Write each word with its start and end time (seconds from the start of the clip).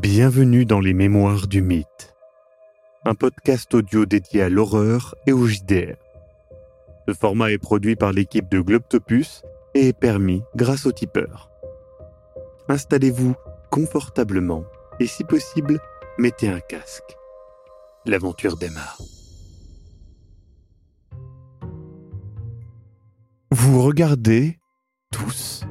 Bienvenue 0.00 0.64
dans 0.64 0.78
les 0.78 0.94
Mémoires 0.94 1.48
du 1.48 1.60
Mythe, 1.60 2.14
un 3.04 3.16
podcast 3.16 3.74
audio 3.74 4.06
dédié 4.06 4.42
à 4.42 4.48
l'horreur 4.48 5.16
et 5.26 5.32
au 5.32 5.48
JDR. 5.48 5.96
Ce 7.08 7.14
format 7.14 7.50
est 7.50 7.58
produit 7.58 7.96
par 7.96 8.12
l'équipe 8.12 8.48
de 8.48 8.60
Globtopus 8.60 9.42
et 9.74 9.88
est 9.88 9.98
permis 9.98 10.44
grâce 10.54 10.86
au 10.86 10.92
tipeur. 10.92 11.50
Installez-vous 12.68 13.34
confortablement 13.72 14.62
et 15.00 15.08
si 15.08 15.24
possible, 15.24 15.80
mettez 16.16 16.48
un 16.48 16.60
casque. 16.60 17.16
L'aventure 18.06 18.56
démarre. 18.56 18.98
Vous 23.50 23.82
regardez 23.82 24.60
tous 25.10 25.64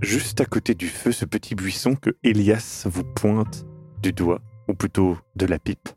juste 0.00 0.40
à 0.40 0.44
côté 0.44 0.76
du 0.76 0.86
feu 0.86 1.10
ce 1.10 1.24
petit 1.24 1.56
buisson 1.56 1.96
que 1.96 2.10
Elias 2.22 2.84
vous 2.86 3.02
pointe 3.02 3.66
du 4.02 4.12
doigt, 4.12 4.40
ou 4.68 4.74
plutôt 4.74 5.16
de 5.36 5.46
la 5.46 5.58
pipe. 5.58 5.88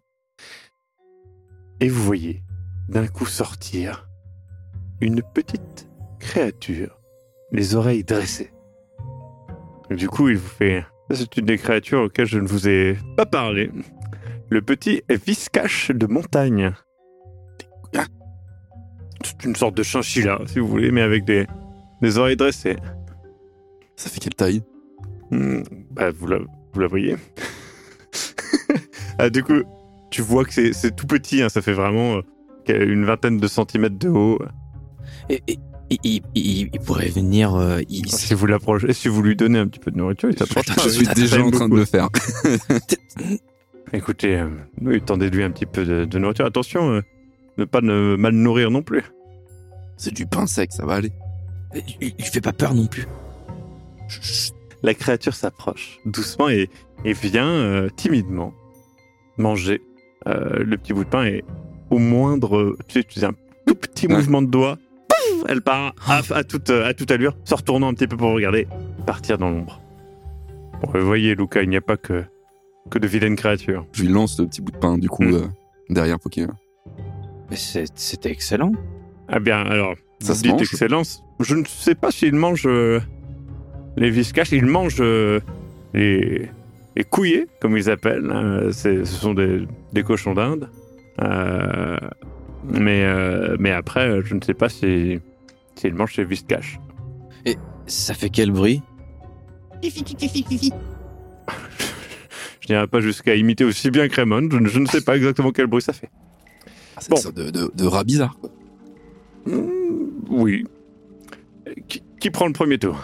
Et 1.80 1.90
vous 1.90 2.04
voyez 2.04 2.44
d'un 2.88 3.08
coup 3.08 3.26
sortir 3.26 4.08
une 5.02 5.22
petite 5.34 5.90
créature, 6.20 7.00
les 7.52 7.76
oreilles 7.76 8.04
dressées. 8.04 8.54
Du 9.90 10.08
coup, 10.08 10.30
il 10.30 10.38
vous 10.38 10.48
fait 10.48 10.86
C'est 11.12 11.38
une 11.38 11.46
des 11.46 11.58
créatures 11.58 12.04
auxquelles 12.04 12.28
je 12.28 12.40
ne 12.40 12.48
vous 12.48 12.68
ai 12.68 12.98
pas 13.18 13.26
parlé. 13.26 13.72
Le 14.50 14.62
petit 14.62 15.02
viscache 15.10 15.92
de 15.92 16.06
montagne. 16.06 16.74
C'est 19.24 19.44
une 19.44 19.56
sorte 19.56 19.76
de 19.76 19.82
chinchilla, 19.82 20.40
si 20.46 20.60
vous 20.60 20.68
voulez, 20.68 20.92
mais 20.92 21.02
avec 21.02 21.26
des, 21.26 21.48
des 22.02 22.18
oreilles 22.20 22.36
dressées. 22.36 22.76
Ça 23.96 24.10
fait 24.10 24.20
quelle 24.20 24.36
taille? 24.36 24.62
Hmm, 25.32 25.64
bah, 25.90 26.12
vous, 26.12 26.28
la, 26.28 26.38
vous 26.38 26.80
la 26.80 26.88
voyez 26.88 27.16
Ah, 29.20 29.30
Du 29.30 29.44
coup, 29.44 29.62
tu 30.12 30.22
vois 30.22 30.46
que 30.46 30.54
c'est- 30.54 30.96
tout 30.96 31.08
petit, 31.08 31.42
hein, 31.42 31.50
ça 31.50 31.62
fait 31.62 31.74
vraiment 31.74 32.16
euh, 32.70 32.86
une 32.86 33.06
vingtaine 33.06 33.38
de 33.38 33.48
centimètres 33.48 33.98
de 34.00 34.10
haut. 34.10 34.40
Et, 35.30 35.42
il, 35.90 36.22
il- 36.34 36.70
il 36.74 36.80
pourrait 36.86 37.10
venir. 37.10 37.54
euh, 37.56 37.82
il- 37.90 38.10
Si 38.12 38.34
vous 38.34 38.46
l'approchez, 38.48 38.92
si 38.94 39.08
vous 39.08 39.22
lui 39.22 39.36
donnez 39.36 39.60
un 39.60 39.68
petit 39.68 39.80
peu 39.80 39.92
de 39.92 39.98
nourriture, 39.98 40.30
il 40.30 40.38
s'approche 40.38 40.66
Je 40.84 40.90
suis 40.90 41.08
déjà 41.08 41.44
en 41.44 41.52
train 41.52 41.70
de 41.70 41.76
le 41.76 41.86
faire. 41.86 42.10
Écoutez, 43.94 44.38
euh, 44.40 44.50
oui, 44.82 45.02
tendez-lui 45.02 45.44
un 45.44 45.52
petit 45.52 45.66
peu 45.66 45.86
de, 45.86 46.06
de 46.06 46.20
nourriture. 46.20 46.46
Attention, 46.46 46.90
euh, 46.92 47.02
ne 47.58 47.66
pas 47.66 47.82
ne 47.82 48.16
mal 48.18 48.34
nourrir 48.34 48.72
non 48.72 48.82
plus. 48.82 49.04
C'est 49.98 50.14
du 50.14 50.26
pain 50.26 50.48
sec, 50.48 50.72
ça 50.74 50.86
va 50.86 50.96
aller. 50.96 51.12
il, 52.02 52.14
il 52.18 52.26
fait 52.26 52.42
pas 52.42 52.52
peur 52.52 52.74
non 52.74 52.88
plus. 52.88 53.06
Chut, 54.10 54.24
chut. 54.24 54.54
La 54.84 54.94
créature 54.94 55.34
s'approche 55.34 56.00
doucement 56.06 56.50
et, 56.50 56.70
et 57.06 57.14
vient 57.14 57.48
euh, 57.48 57.90
timidement 57.96 58.54
manger 59.38 59.82
euh, 60.28 60.64
le 60.64 60.78
petit 60.78 60.94
bout 60.94 61.04
de 61.04 61.10
pain 61.10 61.26
et 61.26 61.44
au 61.90 62.00
moindre, 62.00 62.76
tu 62.88 63.00
sais, 63.00 63.06
tu 63.08 63.20
fais 63.20 63.26
un 63.28 63.34
tout 63.68 63.76
petit 63.76 64.08
Ouais. 64.08 64.16
mouvement 64.16 64.42
de 64.42 64.48
doigt, 64.48 64.78
pouf, 65.08 65.44
elle 65.48 65.62
part 65.62 65.94
à, 66.08 66.22
à 66.34 66.44
toute, 66.44 66.70
à 66.70 66.94
toute 66.94 67.12
allure, 67.12 67.36
se 67.44 67.54
retournant 67.56 67.88
un 67.90 67.94
petit 67.94 68.08
peu 68.08 68.18
pour 68.18 68.32
regarder, 68.32 68.68
partir 69.06 69.38
dans 69.38 69.50
l'ombre. 69.50 69.82
Bon, 70.82 71.00
vous 71.00 71.06
voyez, 71.06 71.36
Luca, 71.36 71.62
il 71.64 71.70
n'y 71.70 71.78
a 71.78 71.82
pas 71.82 71.98
que, 71.98 72.24
que 72.90 73.00
de 73.00 73.08
vilaines 73.08 73.36
créatures. 73.36 73.86
Je 73.94 74.04
lui 74.04 74.10
lance 74.10 74.40
le 74.40 74.46
petit 74.48 74.62
bout 74.62 74.72
de 74.72 74.78
pain, 74.78 74.98
du 74.98 75.10
coup, 75.10 75.24
Mm. 75.24 75.34
euh, 75.34 75.48
derrière 75.90 76.20
Poké. 76.20 76.46
Mais 77.50 77.56
c'est- 77.56 77.92
C'était 77.98 78.32
excellent. 78.32 78.72
Ah 79.28 79.40
bien, 79.40 79.60
alors, 79.62 79.96
Ça 80.22 80.34
vous 80.34 80.38
se 80.40 80.44
dites 80.44 80.52
mange 80.54 80.62
excellence. 80.62 81.24
Je 81.40 81.56
ne 81.56 81.64
sais 81.66 81.96
pas 81.96 82.12
s'il 82.12 82.34
mange 82.36 82.64
euh, 82.66 83.00
les 83.98 84.10
viscaches. 84.10 84.52
Il 84.52 84.66
mange 84.66 84.98
euh, 85.00 85.40
les, 85.94 86.50
les 86.96 87.04
couillés, 87.04 87.48
comme 87.62 87.76
ils 87.78 87.90
appellent. 87.90 88.30
hein. 88.32 88.72
Ce 88.72 89.04
sont 89.06 89.34
des, 89.34 89.68
des 89.94 90.04
cochons 90.04 90.34
d'Inde. 90.34 90.70
Euh, 91.22 91.98
mais, 92.64 93.04
euh, 93.04 93.56
mais 93.60 93.72
après, 93.72 94.22
je 94.24 94.34
ne 94.34 94.42
sais 94.42 94.54
pas 94.54 94.70
si- 94.70 95.20
s'il 95.76 95.94
mange 95.96 96.16
les 96.18 96.26
viscaches. 96.26 96.80
Ça 97.88 98.14
fait 98.16 98.30
quel 98.30 98.52
bruit? 98.52 98.82
Je 102.62 102.74
n'irai 102.74 102.88
pas 102.88 103.00
jusqu'à 103.00 103.36
imiter 103.36 103.64
aussi 103.64 103.92
bien 103.92 104.08
que 104.08 104.16
Raymond. 104.16 104.50
Je, 104.52 104.58
ne- 104.58 104.68
je 104.68 104.80
ne 104.80 104.88
sais 104.88 105.02
pas 105.02 105.16
exactement 105.16 105.52
quel 105.52 105.68
bruit 105.68 105.84
ça 105.84 105.94
fait. 105.94 106.10
Ah, 106.98 107.00
c'est 107.02 107.10
Bon. 107.12 107.18
une 107.18 107.22
sorte 107.22 107.36
de, 107.36 107.52
de, 107.52 107.72
de 107.76 107.86
rat 107.86 108.04
bizarre, 108.04 108.36
quoi. 108.40 108.50
Hmm, 109.46 110.10
oui. 110.30 110.66
Qui, 111.88 112.02
qui 112.20 112.32
prend 112.32 112.48
le 112.48 112.54
premier 112.54 112.80
tour? 112.80 112.98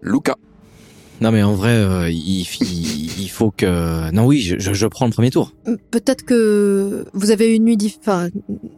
Luca. 0.00 0.36
Non, 1.20 1.30
mais 1.32 1.42
en 1.42 1.52
vrai, 1.54 1.70
euh, 1.74 2.08
il, 2.10 2.40
il- 2.42 3.20
il 3.22 3.28
faut 3.28 3.50
que. 3.50 4.10
Non, 4.12 4.24
oui, 4.26 4.40
je, 4.40 4.86
prends 4.86 5.04
le 5.06 5.12
premier 5.12 5.30
tour. 5.30 5.52
Peut-être 5.90 6.24
que 6.24 7.04
vous 7.12 7.30
avez 7.30 7.52
eu 7.52 7.56
une 7.56 7.64
nuit, 7.64 7.76
dif- 7.76 7.98
enfin, 8.00 8.28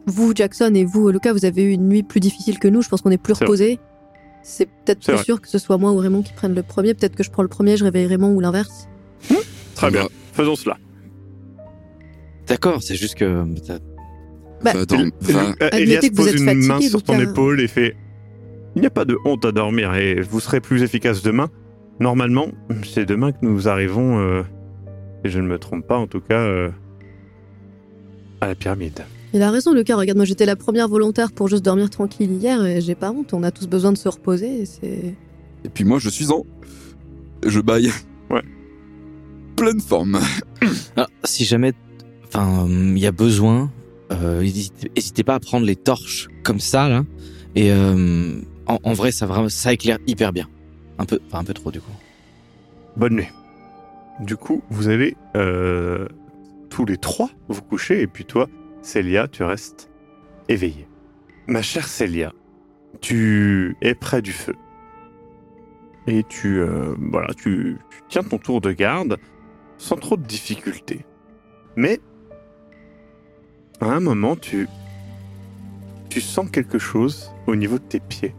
vous 0.06 0.32
Jackson 0.34 0.72
et 0.74 0.84
vous 0.84 1.08
Lucas, 1.10 1.32
vous 1.32 1.44
avez 1.44 1.62
eu 1.62 1.70
une 1.70 1.88
nuit 1.88 2.02
plus 2.02 2.18
difficile 2.20 2.58
que 2.58 2.66
nous. 2.68 2.82
Je 2.82 2.88
pense 2.88 3.00
qu'on 3.00 3.10
est 3.12 3.16
plus 3.22 3.34
reposés. 3.34 3.78
C'est 4.42 4.66
peut-être 4.66 5.04
plus 5.04 5.12
vrai. 5.14 5.22
sûr 5.24 5.40
que 5.40 5.48
ce 5.48 5.58
soit 5.58 5.78
moi 5.78 5.92
ou 5.92 5.98
Raymond 5.98 6.22
qui 6.22 6.32
prennent 6.32 6.54
le 6.54 6.64
premier. 6.64 6.94
Peut-être 6.94 7.14
que 7.14 7.22
je 7.22 7.30
prends 7.30 7.44
le 7.44 7.48
premier, 7.48 7.76
je 7.76 7.84
réveille 7.84 8.06
Raymond 8.06 8.34
ou 8.34 8.40
l'inverse. 8.40 8.88
Très 9.76 9.90
bien. 9.92 10.02
Va- 10.02 10.08
Faisons 10.32 10.56
cela. 10.56 10.78
D'accord, 12.48 12.82
c'est 12.82 12.96
juste 12.96 13.14
que. 13.14 13.44
Bah, 14.64 14.72
va, 14.74 14.84
dorm- 14.84 15.10
Le- 15.26 15.32
va- 15.32 15.54
euh, 15.62 15.68
Elias 15.72 16.00
pose 16.14 16.32
une 16.34 16.44
fatigué, 16.44 16.66
main 16.66 16.80
sur 16.80 17.02
ton 17.02 17.16
Lucas. 17.18 17.30
épaule 17.30 17.60
et 17.60 17.68
fait 17.68 17.94
Il 18.74 18.80
n'y 18.80 18.86
a 18.86 18.90
pas 18.90 19.04
de 19.04 19.16
honte 19.24 19.44
à 19.44 19.52
dormir 19.52 19.94
et 19.94 20.20
vous 20.22 20.40
serez 20.40 20.60
plus 20.60 20.82
efficace 20.82 21.22
demain. 21.22 21.48
Normalement, 22.00 22.48
c'est 22.84 23.04
demain 23.06 23.32
que 23.32 23.38
nous 23.42 23.68
arrivons, 23.68 24.18
euh, 24.18 24.42
et 25.24 25.28
je 25.30 25.38
ne 25.40 25.46
me 25.46 25.58
trompe 25.58 25.86
pas 25.86 25.96
en 25.98 26.06
tout 26.06 26.20
cas, 26.20 26.40
euh, 26.40 26.70
à 28.40 28.46
la 28.48 28.54
pyramide. 28.54 29.04
Il 29.34 29.42
a 29.42 29.50
raison, 29.50 29.72
Lucas. 29.72 29.96
Regarde, 29.96 30.16
moi 30.18 30.26
j'étais 30.26 30.44
la 30.46 30.56
première 30.56 30.88
volontaire 30.88 31.32
pour 31.32 31.48
juste 31.48 31.64
dormir 31.64 31.88
tranquille 31.88 32.30
hier 32.32 32.64
et 32.66 32.80
j'ai 32.82 32.94
pas 32.94 33.10
honte. 33.12 33.32
On 33.32 33.42
a 33.44 33.50
tous 33.50 33.66
besoin 33.66 33.90
de 33.92 33.96
se 33.96 34.08
reposer. 34.08 34.62
et 34.62 34.66
C'est 34.66 35.14
Et 35.64 35.68
puis 35.72 35.84
moi, 35.84 35.98
je 35.98 36.10
suis 36.10 36.30
en. 36.30 36.44
Je 37.46 37.60
baille. 37.60 37.90
Ouais. 38.30 38.42
Pleine 39.56 39.80
forme. 39.80 40.18
Ah, 40.96 41.06
si 41.24 41.44
jamais. 41.44 41.72
Enfin, 42.26 42.66
il 42.68 42.98
y 42.98 43.06
a 43.06 43.12
besoin. 43.12 43.70
euh, 44.12 44.40
N'hésitez 44.42 45.24
pas 45.24 45.34
à 45.36 45.40
prendre 45.40 45.64
les 45.66 45.74
torches 45.76 46.28
comme 46.44 46.60
ça, 46.60 46.88
là. 46.88 47.04
Et 47.56 47.72
euh, 47.72 48.40
en, 48.66 48.78
en 48.82 48.92
vrai, 48.92 49.10
ça, 49.12 49.26
vraiment, 49.26 49.48
ça 49.48 49.72
éclaire 49.72 49.98
hyper 50.06 50.32
bien. 50.32 50.46
Un 51.32 51.44
peu, 51.44 51.54
trop, 51.54 51.72
du 51.72 51.80
coup. 51.80 51.92
Bonne 52.96 53.16
nuit. 53.16 53.28
Du 54.20 54.36
coup, 54.36 54.62
vous 54.70 54.88
allez 54.88 55.16
euh, 55.36 56.06
tous 56.70 56.84
les 56.84 56.96
trois 56.96 57.30
vous 57.48 57.62
coucher 57.62 58.02
et 58.02 58.06
puis 58.06 58.24
toi, 58.24 58.48
Célia, 58.82 59.26
tu 59.26 59.42
restes 59.42 59.90
éveillée. 60.48 60.86
Ma 61.48 61.62
chère 61.62 61.88
Célia, 61.88 62.32
tu 63.00 63.76
es 63.80 63.94
près 63.94 64.22
du 64.22 64.32
feu. 64.32 64.54
Et 66.06 66.24
tu, 66.24 66.60
euh, 66.60 66.94
tu, 67.36 67.78
tu 67.90 68.00
tiens 68.08 68.22
ton 68.22 68.38
tour 68.38 68.60
de 68.60 68.72
garde 68.72 69.18
sans 69.78 69.96
trop 69.96 70.16
de 70.16 70.24
difficultés. 70.24 71.04
Mais 71.74 72.00
à 73.80 73.86
un 73.86 74.00
moment, 74.00 74.36
tu, 74.36 74.68
tu 76.10 76.20
sens 76.20 76.48
quelque 76.50 76.78
chose 76.78 77.32
au 77.46 77.56
niveau 77.56 77.78
de 77.78 77.84
tes 77.84 78.00
pieds, 78.00 78.34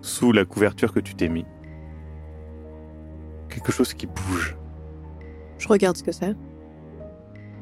sous 0.00 0.32
la 0.32 0.44
couverture 0.44 0.92
que 0.92 1.00
tu 1.00 1.14
t'es 1.14 1.28
mis. 1.28 1.44
Quelque 3.58 3.72
chose 3.72 3.92
qui 3.92 4.06
bouge. 4.06 4.56
Je 5.58 5.66
regarde 5.66 5.96
ce 5.96 6.04
que 6.04 6.12
c'est. 6.12 6.36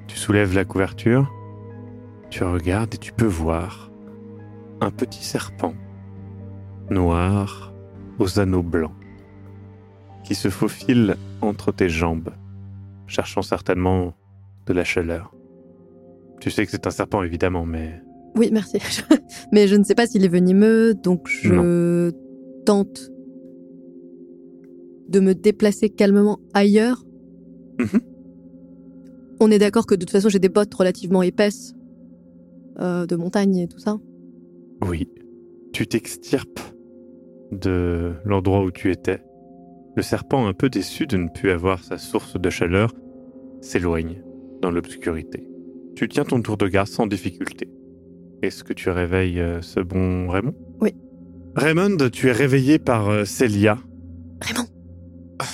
Tu 0.07 0.19
soulèves 0.19 0.55
la 0.55 0.67
couverture, 0.67 1.33
tu 2.29 2.45
regardes 2.45 2.93
et 2.95 2.99
tu 2.99 3.15
peux 3.15 3.25
voir 3.25 3.91
un 4.83 4.91
petit 4.91 5.25
serpent 5.25 5.73
noir 6.91 7.73
aux 8.19 8.39
anneaux 8.39 8.63
blancs 8.63 8.93
qui 10.23 10.35
se 10.35 10.51
faufile 10.51 11.17
entre 11.41 11.73
tes 11.73 11.89
jambes, 11.89 12.29
cherchant 13.07 13.41
certainement 13.41 14.13
de 14.67 14.75
la 14.75 14.85
chaleur. 14.85 15.35
Tu 16.43 16.51
sais 16.51 16.67
que 16.67 16.73
c'est 16.73 16.87
un 16.87 16.91
serpent 16.91 17.23
évidemment, 17.23 17.65
mais 17.65 18.03
Oui, 18.35 18.51
merci. 18.53 18.81
Mais 19.51 19.67
je 19.67 19.77
ne 19.77 19.83
sais 19.83 19.95
pas 19.95 20.07
s'il 20.07 20.27
est 20.27 20.29
venimeux, 20.29 20.93
donc 20.93 21.27
je 21.27 22.11
tente 22.67 23.11
de 25.09 25.21
me 25.21 25.35
déplacer 25.35 25.89
calmement 25.91 26.41
ailleurs. 26.55 27.05
Mhm. 27.79 28.01
On 29.41 29.51
est 29.51 29.59
d'accord 29.59 29.87
que 29.87 29.95
de 29.95 30.01
toute 30.01 30.11
façon 30.11 30.29
j'ai 30.29 30.39
des 30.39 30.49
bottes 30.49 30.73
relativement 30.75 31.23
épaisses 31.23 31.75
euh, 32.81 33.07
de 33.07 33.17
montagne 33.17 33.57
et 33.57 33.69
tout 33.69 33.79
ça. 33.79 33.99
oui, 34.87 35.09
tu 35.73 35.87
t'extirpes 35.87 36.61
de 37.53 38.15
l'endroit 38.25 38.65
où 38.65 38.71
tu 38.71 38.91
étais. 38.91 39.23
Le 39.95 40.03
serpent, 40.03 40.47
un 40.47 40.53
peu 40.53 40.69
déçu 40.69 41.07
de 41.07 41.17
ne 41.17 41.29
plus 41.29 41.51
avoir 41.51 41.83
sa 41.83 41.97
source 41.97 42.39
de 42.39 42.51
chaleur, 42.51 42.93
s'éloigne 43.61 44.23
dans 44.61 44.71
l'obscurité. 44.71 45.49
Tu 45.95 46.09
tiens 46.09 46.25
ton 46.25 46.43
tour 46.43 46.57
de 46.59 46.69
garde 46.69 46.89
sans 46.89 47.07
difficulté. 47.07 47.71
Est-ce 48.43 48.65
que 48.65 48.75
tu 48.75 48.91
réveilles 48.91 49.41
euh, 49.41 49.63
ce 49.63 49.81
bon 49.81 50.29
Raymond? 50.29 50.55
Oui. 50.81 50.95
Raymond, 51.55 51.97
tu 52.13 52.29
es 52.29 52.33
réveillé 52.33 52.79
par 52.79 53.09
euh, 53.09 53.25
Célia. 53.25 53.79
Raymond 54.43 54.67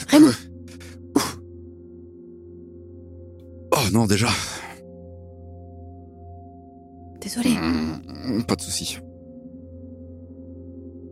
Raymond 0.09 0.33
non, 3.93 4.07
déjà. 4.07 4.29
Désolé. 7.21 7.51
Mm, 7.51 8.43
Pas 8.45 8.57
de 8.57 8.63
souci. 8.63 8.99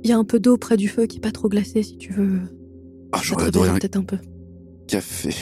Il 0.02 0.08
y 0.08 0.12
a 0.12 0.16
un 0.18 0.24
peu 0.24 0.40
d'eau 0.40 0.56
près 0.56 0.76
du 0.78 0.88
feu 0.88 1.06
qui 1.06 1.18
est 1.18 1.20
pas 1.20 1.30
trop 1.32 1.48
glacée 1.48 1.82
si 1.82 1.98
tu 1.98 2.12
veux. 2.12 2.40
Ah, 3.12 3.20
j'aurais 3.22 3.46
adoré 3.46 3.68
peut-être 3.78 3.96
un 3.96 4.02
peu. 4.04 4.16
café. 4.86 5.34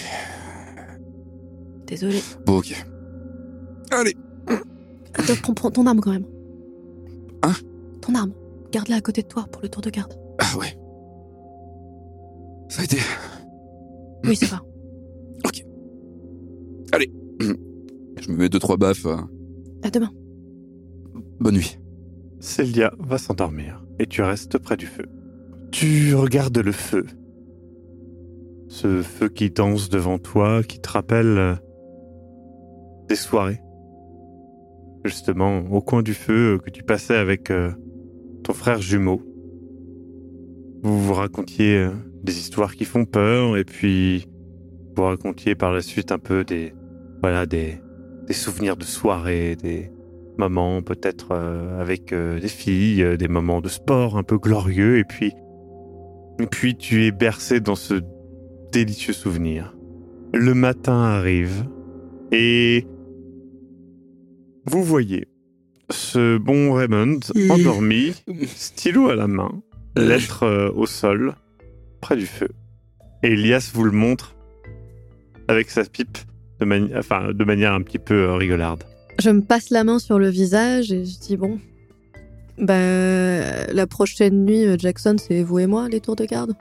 Désolé. 1.86 2.20
Bon, 2.44 2.58
ok. 2.58 2.84
Allez. 3.92 4.16
Attends, 5.14 5.34
prends, 5.42 5.54
prends 5.54 5.70
ton 5.70 5.86
arme 5.86 6.00
quand 6.00 6.12
même. 6.12 6.26
Hein? 7.42 7.52
Ton 8.00 8.14
arme. 8.14 8.32
Garde-la 8.72 8.96
à 8.96 9.00
côté 9.00 9.22
de 9.22 9.28
toi 9.28 9.46
pour 9.52 9.62
le 9.62 9.68
tour 9.68 9.80
de 9.82 9.90
garde. 9.90 10.14
Ah 10.38 10.58
ouais. 10.58 10.76
Ça 12.68 12.82
a 12.82 12.84
été. 12.84 12.98
Oui, 14.24 14.36
ça 14.36 14.46
va. 14.46 14.62
Je 18.20 18.30
me 18.32 18.36
mets 18.36 18.48
deux, 18.48 18.58
trois 18.58 18.76
baffes. 18.76 19.06
euh, 19.06 19.16
À 19.82 19.90
demain. 19.90 20.10
Bonne 21.40 21.54
nuit. 21.54 21.78
Célia 22.40 22.92
va 22.98 23.18
s'endormir 23.18 23.84
et 23.98 24.06
tu 24.06 24.22
restes 24.22 24.58
près 24.58 24.76
du 24.76 24.86
feu. 24.86 25.04
Tu 25.70 26.14
regardes 26.14 26.58
le 26.58 26.72
feu. 26.72 27.06
Ce 28.68 29.02
feu 29.02 29.28
qui 29.28 29.50
danse 29.50 29.88
devant 29.88 30.18
toi, 30.18 30.62
qui 30.62 30.80
te 30.80 30.88
rappelle 30.90 31.38
euh, 31.38 31.54
des 33.08 33.16
soirées. 33.16 33.60
Justement, 35.04 35.58
au 35.70 35.80
coin 35.80 36.02
du 36.02 36.12
feu 36.14 36.54
euh, 36.54 36.58
que 36.58 36.70
tu 36.70 36.82
passais 36.82 37.16
avec 37.16 37.52
ton 38.44 38.52
frère 38.52 38.80
jumeau. 38.80 39.22
Vous 40.82 41.00
vous 41.00 41.14
racontiez 41.14 41.76
euh, 41.76 41.90
des 42.22 42.38
histoires 42.38 42.74
qui 42.74 42.84
font 42.84 43.04
peur 43.04 43.56
et 43.56 43.64
puis 43.64 44.26
vous 44.96 45.04
racontiez 45.04 45.54
par 45.54 45.72
la 45.72 45.80
suite 45.80 46.12
un 46.12 46.18
peu 46.18 46.44
des 46.44 46.74
voilà 47.22 47.46
des, 47.46 47.80
des 48.26 48.34
souvenirs 48.34 48.76
de 48.76 48.84
soirées, 48.84 49.56
des, 49.56 49.90
moments 50.38 50.80
peut-être 50.82 51.32
euh, 51.32 51.80
avec 51.80 52.12
euh, 52.12 52.40
des 52.40 52.48
filles, 52.48 53.02
euh, 53.02 53.16
des 53.16 53.28
moments 53.28 53.60
de 53.60 53.68
sport 53.68 54.16
un 54.16 54.22
peu 54.22 54.38
glorieux, 54.38 54.98
et 54.98 55.04
puis, 55.04 55.32
et 56.40 56.46
puis 56.46 56.76
tu 56.76 57.04
es 57.04 57.10
bercé 57.10 57.60
dans 57.60 57.74
ce 57.74 58.00
délicieux 58.72 59.12
souvenir. 59.12 59.76
Le 60.32 60.54
matin 60.54 61.02
arrive 61.02 61.66
et 62.32 62.86
vous 64.66 64.84
voyez 64.84 65.26
ce 65.90 66.36
bon 66.36 66.74
Raymond 66.74 67.20
endormi, 67.50 68.14
stylo 68.46 69.08
à 69.08 69.16
la 69.16 69.26
main, 69.26 69.62
lettre 70.02 70.42
euh, 70.44 70.70
au 70.74 70.86
sol, 70.86 71.34
près 72.00 72.16
du 72.16 72.26
feu. 72.26 72.48
Et 73.22 73.32
Elias 73.32 73.70
vous 73.74 73.84
le 73.84 73.90
montre 73.92 74.34
avec 75.48 75.70
sa 75.70 75.84
pipe 75.84 76.18
de, 76.60 76.64
mani- 76.64 76.90
enfin, 76.96 77.32
de 77.32 77.44
manière 77.44 77.72
un 77.72 77.82
petit 77.82 77.98
peu 77.98 78.14
euh, 78.14 78.34
rigolarde. 78.34 78.84
Je 79.18 79.30
me 79.30 79.40
passe 79.40 79.70
la 79.70 79.82
main 79.84 79.98
sur 79.98 80.18
le 80.18 80.28
visage 80.28 80.92
et 80.92 81.04
je 81.04 81.18
dis 81.18 81.36
bon. 81.36 81.58
Bah, 82.58 82.72
la 83.72 83.86
prochaine 83.86 84.44
nuit, 84.44 84.66
euh, 84.66 84.76
Jackson, 84.78 85.16
c'est 85.18 85.42
vous 85.42 85.58
et 85.60 85.66
moi, 85.66 85.88
les 85.88 86.00
tours 86.00 86.16
de 86.16 86.24
garde. 86.24 86.54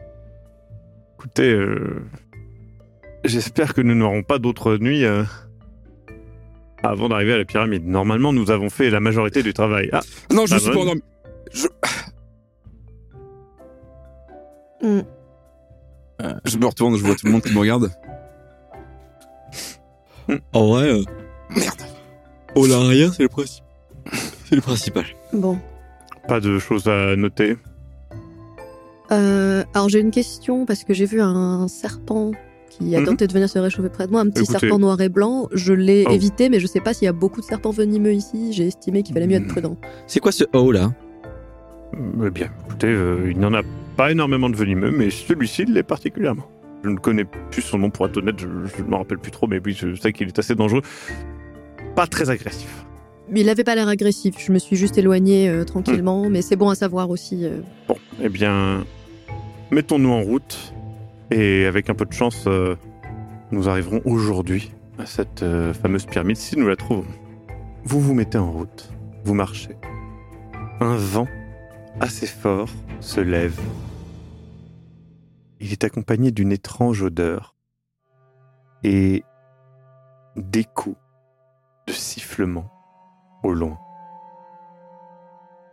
Écoutez, 1.18 1.52
euh, 1.52 2.02
j'espère 3.26 3.74
que 3.74 3.82
nous 3.82 3.96
n'aurons 3.96 4.22
pas 4.22 4.38
d'autres 4.38 4.78
nuits 4.78 5.04
euh, 5.06 5.24
avant 6.84 7.10
d'arriver 7.10 7.34
à 7.34 7.38
la 7.40 7.46
pyramide. 7.46 7.86
Normalement, 7.88 8.32
nous 8.32 8.52
avons 8.52 8.70
fait 8.70 8.90
la 8.92 9.00
majorité 9.00 9.42
du 9.42 9.54
travail. 9.54 9.90
Ah, 9.92 10.02
Non, 10.32 10.46
je 10.46 10.58
suis 10.58 10.68
pas 10.68 10.74
bonne. 10.74 10.82
endormi. 10.84 11.02
Je... 11.52 11.68
Hmm. 14.82 15.02
je 16.46 16.58
me 16.58 16.66
retourne, 16.66 16.96
je 16.98 17.04
vois 17.04 17.16
tout 17.16 17.26
le 17.26 17.32
monde 17.32 17.42
qui 17.42 17.54
me 17.54 17.60
regarde. 17.60 17.92
En 20.54 20.68
vrai, 20.68 20.90
euh, 20.92 21.04
Merde. 21.56 21.82
on 22.56 22.68
n'a 22.68 22.80
rien, 22.80 23.12
c'est 23.12 23.24
le 23.24 23.30
principe. 23.30 23.64
C'est 24.46 24.56
le 24.56 24.62
principal. 24.62 25.06
Bon. 25.34 25.58
pas 26.28 26.40
de 26.42 26.60
choses 26.60 26.88
à 26.88 27.16
noter. 27.16 27.56
Euh, 29.12 29.64
alors 29.74 29.88
j'ai 29.88 30.00
une 30.02 30.12
question 30.12 30.66
parce 30.66 30.84
que 30.84 30.94
j'ai 30.94 31.06
vu 31.06 31.22
un 31.22 31.68
serpent 31.70 32.32
qui 32.70 32.94
a 32.96 33.00
Mhm. 33.00 33.06
tenté 33.06 33.28
de 33.28 33.34
venir 33.34 33.48
se 33.50 33.58
réchauffer 33.60 33.88
près 33.90 34.08
de 34.08 34.12
moi, 34.12 34.20
un 34.22 34.30
petit 34.30 34.44
Écoutez. 34.44 34.60
serpent 34.60 34.78
noir 34.80 35.00
et 35.00 35.08
blanc. 35.08 35.48
Je 35.54 35.72
l'ai 35.74 36.04
Oh. 36.08 36.12
évité, 36.12 36.50
mais 36.50 36.60
je 36.60 36.68
sais 36.68 36.82
pas 36.82 36.94
s'il 36.94 37.06
y 37.06 37.08
a 37.08 37.14
beaucoup 37.14 37.40
de 37.40 37.46
serpents 37.46 37.72
venimeux 37.72 38.14
ici. 38.14 38.52
J'ai 38.52 38.68
estimé 38.68 39.04
qu'il 39.04 39.14
fallait 39.14 39.28
mieux 39.28 39.38
être 39.38 39.44
Mhm. 39.44 39.52
prudent. 39.52 39.78
C'est 40.08 40.20
quoi 40.20 40.34
ce 40.34 40.44
haut 40.54 40.72
là? 40.74 40.92
Eh 41.94 42.30
bien, 42.30 42.50
écoutez, 42.66 42.88
euh, 42.88 43.30
il 43.32 43.38
n'y 43.40 43.46
en 43.46 43.54
a 43.54 43.62
pas 43.96 44.12
énormément 44.12 44.50
de 44.50 44.56
venimeux, 44.56 44.92
mais 44.92 45.10
celui-ci 45.10 45.66
l'est 45.66 45.84
particulièrement. 45.84 46.48
Je 46.84 46.90
ne 46.90 46.98
connais 46.98 47.26
plus 47.26 47.62
son 47.62 47.80
nom 47.80 47.90
pour 47.90 48.06
être 48.06 48.18
honnête, 48.18 48.40
je 48.40 48.48
ne 48.48 48.88
me 48.90 48.96
rappelle 48.96 49.18
plus 49.18 49.32
trop, 49.32 49.48
mais 49.48 49.60
oui, 49.64 49.74
je 49.74 49.96
sais 49.96 50.14
qu'il 50.14 50.28
est 50.28 50.40
assez 50.40 50.56
dangereux. 50.56 50.82
Pas 51.96 52.08
très 52.08 52.30
agressif. 52.30 52.86
Il 53.36 53.50
avait 53.50 53.64
pas 53.64 53.76
l'air 53.76 53.88
agressif. 53.88 54.36
Je 54.40 54.52
me 54.52 54.60
suis 54.60 54.76
juste 54.76 54.98
éloignée 54.98 55.50
euh, 55.50 55.66
tranquillement, 55.66 56.30
mais 56.30 56.42
c'est 56.42 56.56
bon 56.56 56.70
à 56.70 56.76
savoir 56.76 57.10
aussi. 57.10 57.46
euh. 57.46 57.60
Bon, 57.88 57.98
eh 58.22 58.30
bien, 58.30 58.86
mettons-nous 59.72 60.12
en 60.12 60.22
route, 60.22 60.74
et 61.32 61.66
avec 61.66 61.90
un 61.90 61.96
peu 61.96 62.06
de 62.06 62.14
chance, 62.14 62.46
euh, 62.48 62.76
nous 63.52 63.68
arriverons 63.68 64.02
aujourd'hui 64.06 64.72
à 65.00 65.06
cette 65.06 65.46
fameuse 65.82 66.06
pyramide, 66.06 66.38
si 66.38 66.58
nous 66.58 66.68
la 66.68 66.76
trouvons. 66.76 67.06
Vous 67.84 68.00
vous 68.00 68.14
mettez 68.14 68.38
en 68.38 68.52
route, 68.52 68.90
vous 69.24 69.34
marchez. 69.34 69.76
Un 70.80 70.96
vent 70.96 71.28
assez 72.00 72.28
fort 72.28 72.70
se 73.00 73.22
lève. 73.22 73.60
Il 75.60 75.72
est 75.72 75.84
accompagné 75.84 76.32
d'une 76.32 76.52
étrange 76.52 77.02
odeur 77.02 77.56
et 78.84 79.24
d'échos 80.36 80.98
de 81.88 81.94
sifflements 81.94 82.72
au 83.44 83.54
loin. 83.54 83.80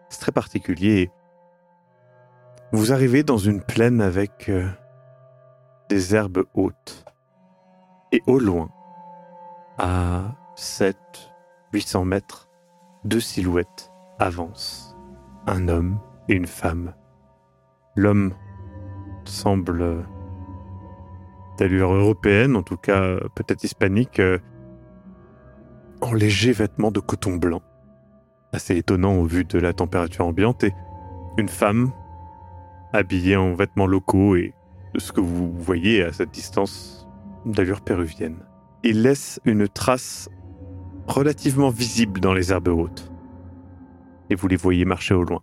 C'est 0.09 0.21
très 0.21 0.33
particulier. 0.33 1.11
Vous 2.73 2.93
arrivez 2.93 3.23
dans 3.23 3.39
une 3.39 3.63
plaine 3.63 4.01
avec 4.01 4.49
euh, 4.49 4.69
des 5.89 6.15
herbes 6.15 6.45
hautes. 6.55 7.05
Et 8.13 8.23
au 8.27 8.39
loin, 8.39 8.71
à 9.77 10.35
700-800 10.57 12.05
mètres, 12.05 12.49
deux 13.05 13.21
silhouettes 13.21 13.93
avancent. 14.19 14.97
Un 15.47 15.69
homme 15.69 15.99
et 16.29 16.35
une 16.35 16.47
femme. 16.47 16.95
L'homme 17.97 18.35
semble 19.25 20.05
d'allure 21.59 21.93
européenne, 21.93 22.57
en 22.57 22.63
tout 22.63 22.77
cas 22.77 23.17
peut-être 23.35 23.65
hispanique, 23.65 24.21
euh, 24.21 24.39
en 26.01 26.13
léger 26.13 26.53
vêtements 26.53 26.91
de 26.91 27.01
coton 27.01 27.37
blanc. 27.37 27.63
Assez 28.53 28.77
étonnant 28.77 29.17
au 29.17 29.25
vu 29.25 29.45
de 29.45 29.59
la 29.59 29.73
température 29.73 30.27
ambiante. 30.27 30.65
Et 30.65 30.75
une 31.39 31.49
femme 31.49 31.93
habillée 32.93 33.37
en 33.37 33.55
vêtements 33.55 33.87
locaux 33.87 34.37
et 34.37 34.55
de 34.93 35.01
ce 35.01 35.13
que 35.13 35.21
vous 35.21 35.53
voyez 35.53 36.03
à 36.03 36.13
cette 36.13 36.31
distance 36.31 37.09
d'allure 37.45 37.81
péruvienne. 37.81 38.39
Il 38.83 39.03
laisse 39.03 39.41
une 39.45 39.67
trace 39.67 40.29
relativement 41.07 41.71
visible 41.71 42.21
dans 42.21 42.33
les 42.33 42.53
herbes 42.53 42.69
hautes. 42.69 43.11
Et 44.31 44.35
vous 44.35 44.49
les 44.49 44.57
voyez 44.57 44.85
marcher 44.85 45.15
au 45.15 45.25
loin. 45.25 45.43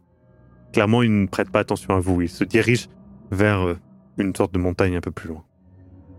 Clairement, 0.73 1.01
ils 1.03 1.21
ne 1.21 1.27
prêtent 1.27 1.49
pas 1.51 1.59
attention 1.59 1.93
à 1.95 1.99
vous. 1.99 2.21
Ils 2.21 2.29
se 2.29 2.43
dirigent 2.43 2.87
vers 3.31 3.61
euh, 3.67 3.77
une 4.17 4.35
sorte 4.35 4.53
de 4.53 4.59
montagne 4.59 4.95
un 4.95 5.01
peu 5.01 5.11
plus 5.11 5.29
loin. 5.29 5.43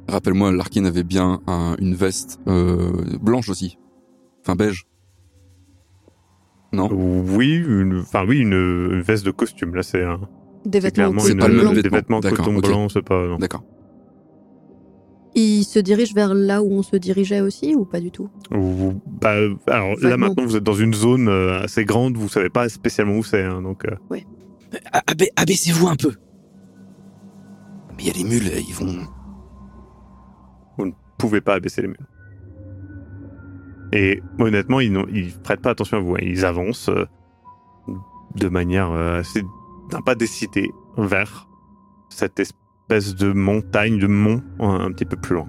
Rappelle-moi, 0.09 0.53
Larkin 0.53 0.85
avait 0.85 1.05
bien 1.05 1.41
un- 1.47 1.77
une 1.79 1.95
veste 1.95 2.41
euh, 2.49 2.91
blanche 3.21 3.49
aussi. 3.49 3.79
Enfin, 4.43 4.57
beige. 4.57 4.85
Non? 6.73 6.89
Oui, 6.93 7.55
une, 7.57 8.01
enfin 8.01 8.25
oui, 8.27 8.39
une, 8.41 8.53
une 8.53 9.01
veste 9.03 9.25
de 9.27 9.31
costume. 9.31 9.75
Là, 9.75 9.83
c'est 9.83 10.03
un, 10.03 10.21
Des 10.65 10.81
c'est 10.81 10.81
vêtements 10.81 10.95
clairement 11.05 11.21
C'est 11.21 11.33
une, 11.33 11.39
pas 11.39 11.49
le 11.49 11.55
même 11.55 11.69
des 11.69 11.75
vêtement. 11.83 11.97
vêtements 11.99 12.21
D'accord, 12.21 12.39
coton 12.47 12.57
ok. 12.59 12.67
blanc. 12.67 12.89
C'est 12.89 13.03
pas. 13.03 13.37
D'accord. 13.39 13.63
Il 15.35 15.65
se 15.65 15.79
dirige 15.79 16.15
vers 16.15 16.35
là 16.35 16.63
où 16.63 16.71
on 16.73 16.83
se 16.83 16.97
dirigeait 16.97 17.41
aussi 17.41 17.75
ou 17.75 17.85
pas 17.87 18.01
du 18.01 18.11
tout? 18.11 18.29
Vous- 18.51 19.01
bah, 19.21 19.35
alors 19.67 19.95
là 20.03 20.17
maintenant, 20.19 20.45
vous 20.45 20.57
êtes 20.57 20.63
dans 20.65 20.75
une 20.75 20.93
zone 20.93 21.29
euh, 21.29 21.63
assez 21.63 21.85
grande. 21.87 22.17
Vous 22.17 22.29
savez 22.29 22.51
pas 22.51 22.69
spécialement 22.69 23.17
où 23.17 23.25
c'est. 23.25 23.43
hein, 23.43 23.63
donc. 23.63 23.85
euh, 23.87 23.95
abai- 24.93 25.31
Abaissez-vous 25.37 25.89
un 25.89 25.97
peu. 25.97 26.13
Mais 27.97 28.05
il 28.05 28.07
y 28.07 28.11
a 28.11 28.15
les 28.15 28.25
mules, 28.25 28.51
ils 28.69 28.75
vont. 28.75 29.07
pouvez 31.19 31.41
pas 31.41 31.55
abaisser 31.55 31.83
les 31.83 31.89
murs. 31.89 32.07
Et 33.93 34.23
honnêtement, 34.41 34.81
ils 34.81 34.91
ne 34.93 35.43
prêtent 35.45 35.61
pas 35.61 35.71
attention 35.71 35.99
à 35.99 36.01
vous. 36.01 36.15
hein. 36.15 36.21
Ils 36.23 36.45
avancent 36.45 36.89
euh, 36.89 37.05
de 38.35 38.49
manière 38.49 38.91
euh, 38.91 39.21
assez 39.21 39.43
d'un 39.91 40.01
pas 40.01 40.15
décidé 40.17 40.71
vers 40.97 41.49
cette 42.09 42.41
espèce 42.41 43.15
de 43.15 43.33
montagne, 43.33 43.99
de 43.99 44.07
mont 44.07 44.43
un, 44.59 44.81
un 44.81 44.91
petit 44.93 45.05
peu 45.05 45.17
plus 45.17 45.35
loin. 45.37 45.49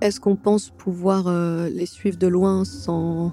Est-ce 0.00 0.18
qu'on 0.20 0.36
pense 0.36 0.70
pouvoir 0.70 1.26
euh, 1.26 1.68
les 1.68 1.86
suivre 1.86 2.16
de 2.16 2.26
loin 2.26 2.64
sans... 2.64 3.32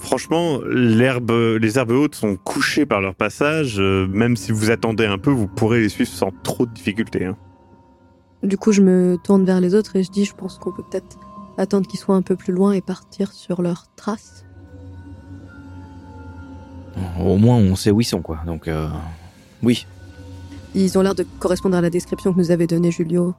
Franchement, 0.00 0.60
les 0.66 1.04
herbes 1.04 1.90
hautes 1.90 2.14
sont 2.14 2.36
couchées 2.36 2.86
par 2.86 3.00
leur 3.00 3.14
passage. 3.14 3.76
euh, 3.78 4.06
même 4.08 4.34
si 4.36 4.50
vous 4.50 4.70
attendez 4.70 5.04
un 5.06 5.18
peu, 5.18 5.30
vous 5.30 5.46
pourrez 5.46 5.80
les 5.80 5.88
suivre 5.90 6.10
sans 6.10 6.32
trop 6.42 6.66
de 6.66 6.72
difficultés. 6.72 7.26
hein. 7.26 7.36
Du 8.42 8.56
coup, 8.56 8.72
je 8.72 8.80
me 8.80 9.18
tourne 9.22 9.44
vers 9.44 9.60
les 9.60 9.74
autres 9.74 9.96
et 9.96 10.02
je 10.02 10.10
dis, 10.10 10.24
je 10.24 10.34
pense 10.34 10.58
qu'on 10.58 10.72
peut 10.72 10.82
peut-être 10.90 11.18
attendre 11.58 11.86
qu'ils 11.86 12.00
soient 12.00 12.16
un 12.16 12.22
peu 12.22 12.34
plus 12.34 12.54
loin 12.54 12.72
et 12.72 12.80
partir 12.80 13.30
sur 13.32 13.60
leurs 13.60 13.86
traces. 13.94 14.46
Au 17.18 17.36
moins, 17.36 17.56
on 17.56 17.76
sait 17.76 17.90
où 17.90 18.00
ils 18.00 18.04
sont, 18.04 18.22
quoi. 18.22 18.40
Donc, 18.46 18.66
euh, 18.66 18.88
oui. 19.62 19.86
Ils 20.74 20.98
ont 20.98 21.02
l'air 21.02 21.14
de 21.14 21.26
correspondre 21.38 21.76
à 21.76 21.82
la 21.82 21.90
description 21.90 22.32
que 22.32 22.38
nous 22.38 22.50
avait 22.50 22.66
donnée 22.66 22.90
Julio 22.90 23.34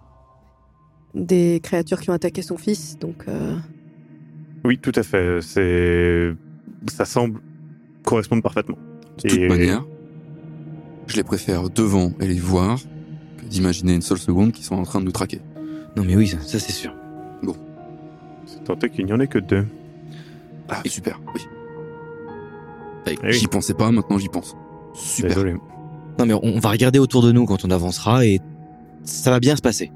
des 1.15 1.60
créatures 1.62 2.00
qui 2.00 2.10
ont 2.10 2.13
attaqué 2.13 2.41
son 2.41 2.58
fils, 2.58 2.98
donc 3.00 3.25
euh, 3.27 3.58
Oui, 4.63 4.77
tout 4.77 4.94
à 4.96 5.03
fait. 5.03 5.41
C'est, 5.41 6.34
ça 6.88 7.06
semble 7.06 7.40
correspondre 8.04 8.42
parfaitement. 8.42 8.78
De 9.24 9.30
toute 9.30 9.38
Et- 9.40 9.48
manière, 9.48 9.84
je 11.08 11.16
les 11.16 11.24
préfère 11.24 11.70
devant 11.70 12.12
et 12.20 12.28
les 12.28 12.40
voir 12.40 12.80
que 13.38 13.46
d'imaginer 13.46 13.94
une 13.94 14.02
seule 14.02 14.18
seconde 14.18 14.52
qu'ils 14.52 14.66
sont 14.66 14.76
en 14.76 14.84
train 14.84 15.00
de 15.00 15.06
nous 15.06 15.12
traquer. 15.12 15.42
Non, 15.98 16.04
mais 16.06 16.16
oui, 16.16 16.28
ça, 16.28 16.38
ça, 16.42 16.60
c'est 16.60 16.72
sûr. 16.72 16.94
C'est 18.48 18.64
tenté 18.66 18.90
qu'il 18.90 19.06
n'y 19.06 19.14
en 19.14 19.20
ait 19.20 19.28
que 19.28 19.40
deux. 19.40 19.66
Ah, 20.68 20.82
super, 20.86 21.22
oui. 21.36 21.42
Bah, 23.06 23.12
Eh 23.14 23.18
oui. 23.28 23.34
J'y 23.34 23.48
pensais 23.48 23.74
pas, 23.74 23.92
maintenant 23.92 24.18
j'y 24.18 24.28
pense. 24.30 24.56
Super. 24.94 25.30
Désolé. 25.30 25.54
Non, 26.20 26.26
mais 26.26 26.34
on 26.34 26.60
va 26.60 26.70
regarder 26.70 27.00
autour 27.00 27.22
de 27.24 27.32
nous 27.32 27.46
quand 27.46 27.64
on 27.66 27.72
avancera 27.72 28.26
et 28.26 28.42
ça 29.04 29.32
va 29.32 29.40
bien 29.40 29.56
se 29.56 29.62
passer. 29.62 29.92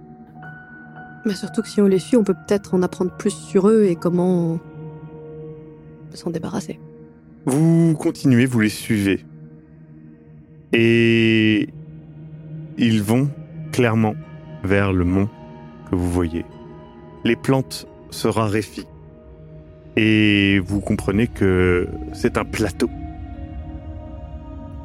mais 1.26 1.34
surtout 1.34 1.62
que 1.64 1.68
si 1.68 1.82
on 1.82 1.88
les 1.88 2.00
suit, 2.00 2.18
on 2.18 2.24
peut 2.24 2.36
peut-être 2.48 2.76
en 2.76 2.82
apprendre 2.84 3.12
plus 3.18 3.32
sur 3.32 3.68
eux 3.68 3.86
et 3.86 3.96
comment 3.96 4.60
s'en 6.16 6.30
débarrasser. 6.30 6.80
Vous 7.46 7.96
continuez, 8.00 8.46
vous 8.46 8.60
les 8.60 8.70
suivez. 8.70 9.26
Et 10.74 11.70
ils 12.78 13.02
vont 13.02 13.30
clairement 13.72 14.16
vers 14.64 14.94
le 14.94 15.06
mont 15.06 15.30
que 15.90 15.96
vous 15.96 16.10
voyez. 16.10 16.46
Les 17.24 17.36
plantes 17.36 17.88
se 18.10 18.28
raréfient. 18.28 18.88
Et 19.96 20.60
vous 20.60 20.82
comprenez 20.82 21.28
que 21.28 21.88
c'est 22.14 22.38
un 22.38 22.44
plateau 22.44 22.90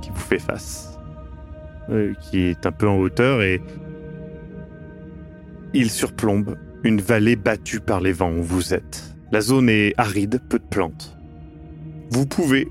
qui 0.02 0.10
vous 0.10 0.20
fait 0.20 0.38
face, 0.38 0.98
euh, 1.88 2.14
qui 2.20 2.40
est 2.40 2.64
un 2.66 2.72
peu 2.72 2.88
en 2.88 2.96
hauteur 2.96 3.42
et 3.42 3.60
il 5.74 5.90
surplombe 5.90 6.56
une 6.84 7.00
vallée 7.00 7.36
battue 7.36 7.80
par 7.80 8.00
les 8.00 8.12
vents 8.12 8.32
où 8.32 8.42
vous 8.42 8.74
êtes. 8.74 9.14
La 9.32 9.40
zone 9.40 9.68
est 9.68 9.94
aride, 9.98 10.40
peu 10.48 10.58
de 10.58 10.64
plantes. 10.64 11.16
Vous 12.10 12.26
pouvez 12.26 12.68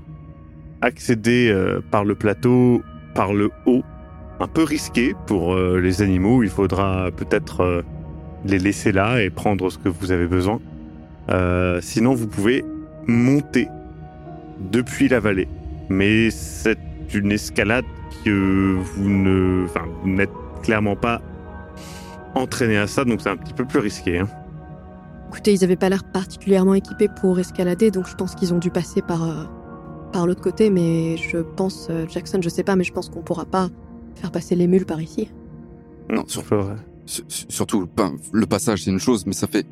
accéder 0.82 1.50
euh, 1.50 1.80
par 1.90 2.04
le 2.04 2.14
plateau, 2.14 2.82
par 3.14 3.32
le 3.32 3.50
haut, 3.66 3.82
un 4.38 4.46
peu 4.46 4.62
risqué 4.62 5.14
pour 5.26 5.54
euh, 5.54 5.80
les 5.80 6.02
animaux. 6.02 6.42
Il 6.42 6.50
faudra 6.50 7.10
peut-être 7.10 7.60
euh, 7.60 7.82
les 8.44 8.58
laisser 8.58 8.92
là 8.92 9.22
et 9.22 9.30
prendre 9.30 9.70
ce 9.70 9.78
que 9.78 9.88
vous 9.88 10.12
avez 10.12 10.26
besoin. 10.26 10.60
Sinon, 11.80 12.14
vous 12.14 12.26
pouvez 12.26 12.64
monter 13.06 13.68
depuis 14.58 15.06
la 15.06 15.20
vallée. 15.20 15.46
Mais 15.88 16.30
c'est 16.30 16.78
une 17.14 17.30
escalade 17.30 17.84
que 18.24 18.76
vous 18.76 19.08
ne, 19.08 19.66
vous 20.02 20.08
n'êtes 20.08 20.30
clairement 20.62 20.96
pas 20.96 21.22
entraîné 22.34 22.78
à 22.78 22.88
ça, 22.88 23.04
donc 23.04 23.20
c'est 23.20 23.28
un 23.28 23.36
petit 23.36 23.54
peu 23.54 23.64
plus 23.64 23.78
risqué. 23.78 24.18
hein. 24.18 24.28
Écoutez, 25.30 25.52
ils 25.52 25.62
avaient 25.62 25.76
pas 25.76 25.88
l'air 25.88 26.02
particulièrement 26.02 26.74
équipés 26.74 27.06
pour 27.20 27.38
escalader, 27.38 27.92
donc 27.92 28.08
je 28.08 28.16
pense 28.16 28.34
qu'ils 28.34 28.52
ont 28.52 28.58
dû 28.58 28.70
passer 28.72 29.00
par, 29.00 29.22
euh, 29.22 29.44
par 30.12 30.26
l'autre 30.26 30.40
côté, 30.42 30.70
mais 30.70 31.16
je 31.18 31.38
pense, 31.38 31.86
euh, 31.88 32.04
Jackson, 32.08 32.40
je 32.42 32.48
sais 32.48 32.64
pas, 32.64 32.74
mais 32.74 32.82
je 32.82 32.92
pense 32.92 33.08
qu'on 33.10 33.22
pourra 33.22 33.44
pas 33.44 33.68
faire 34.16 34.32
passer 34.32 34.56
les 34.56 34.66
mules 34.66 34.86
par 34.86 35.00
ici. 35.00 35.28
Non, 36.10 36.24
sur- 36.26 36.42
sur- 37.06 37.24
surtout, 37.48 37.88
ben, 37.96 38.16
le 38.32 38.44
passage 38.46 38.82
c'est 38.82 38.90
une 38.90 38.98
chose, 38.98 39.24
mais 39.24 39.32
ça 39.32 39.46
fait 39.46 39.64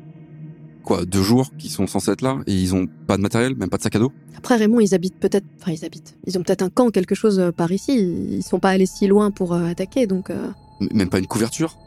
quoi, 0.85 1.03
deux 1.05 1.21
jours 1.23 1.51
qu'ils 1.57 1.71
sont 1.71 1.87
censés 1.87 2.11
être 2.11 2.21
là 2.21 2.37
et 2.47 2.53
ils 2.53 2.73
ont 2.73 2.87
pas 3.05 3.17
de 3.17 3.21
matériel, 3.21 3.53
même 3.57 3.69
pas 3.69 3.77
de 3.77 3.81
sac 3.83 3.97
à 3.97 3.99
dos? 3.99 4.13
Après, 4.37 4.55
Raymond, 4.55 4.79
ils 4.79 4.95
habitent 4.95 5.19
peut-être. 5.19 5.45
Enfin, 5.61 5.73
ils 5.73 5.83
habitent. 5.83 6.15
Ils 6.25 6.37
ont 6.37 6.41
peut-être 6.43 6.61
un 6.61 6.69
camp, 6.69 6.89
quelque 6.89 7.15
chose 7.15 7.37
euh, 7.37 7.51
par 7.51 7.69
ici. 7.73 7.97
Ils 7.97 8.43
sont 8.43 8.59
pas 8.59 8.69
allés 8.69 8.85
si 8.85 9.07
loin 9.07 9.29
pour 9.31 9.53
euh, 9.53 9.65
attaquer, 9.65 10.07
donc 10.07 10.29
euh, 10.29 10.47
Même 10.93 11.09
pas 11.09 11.19
une 11.19 11.27
couverture? 11.27 11.77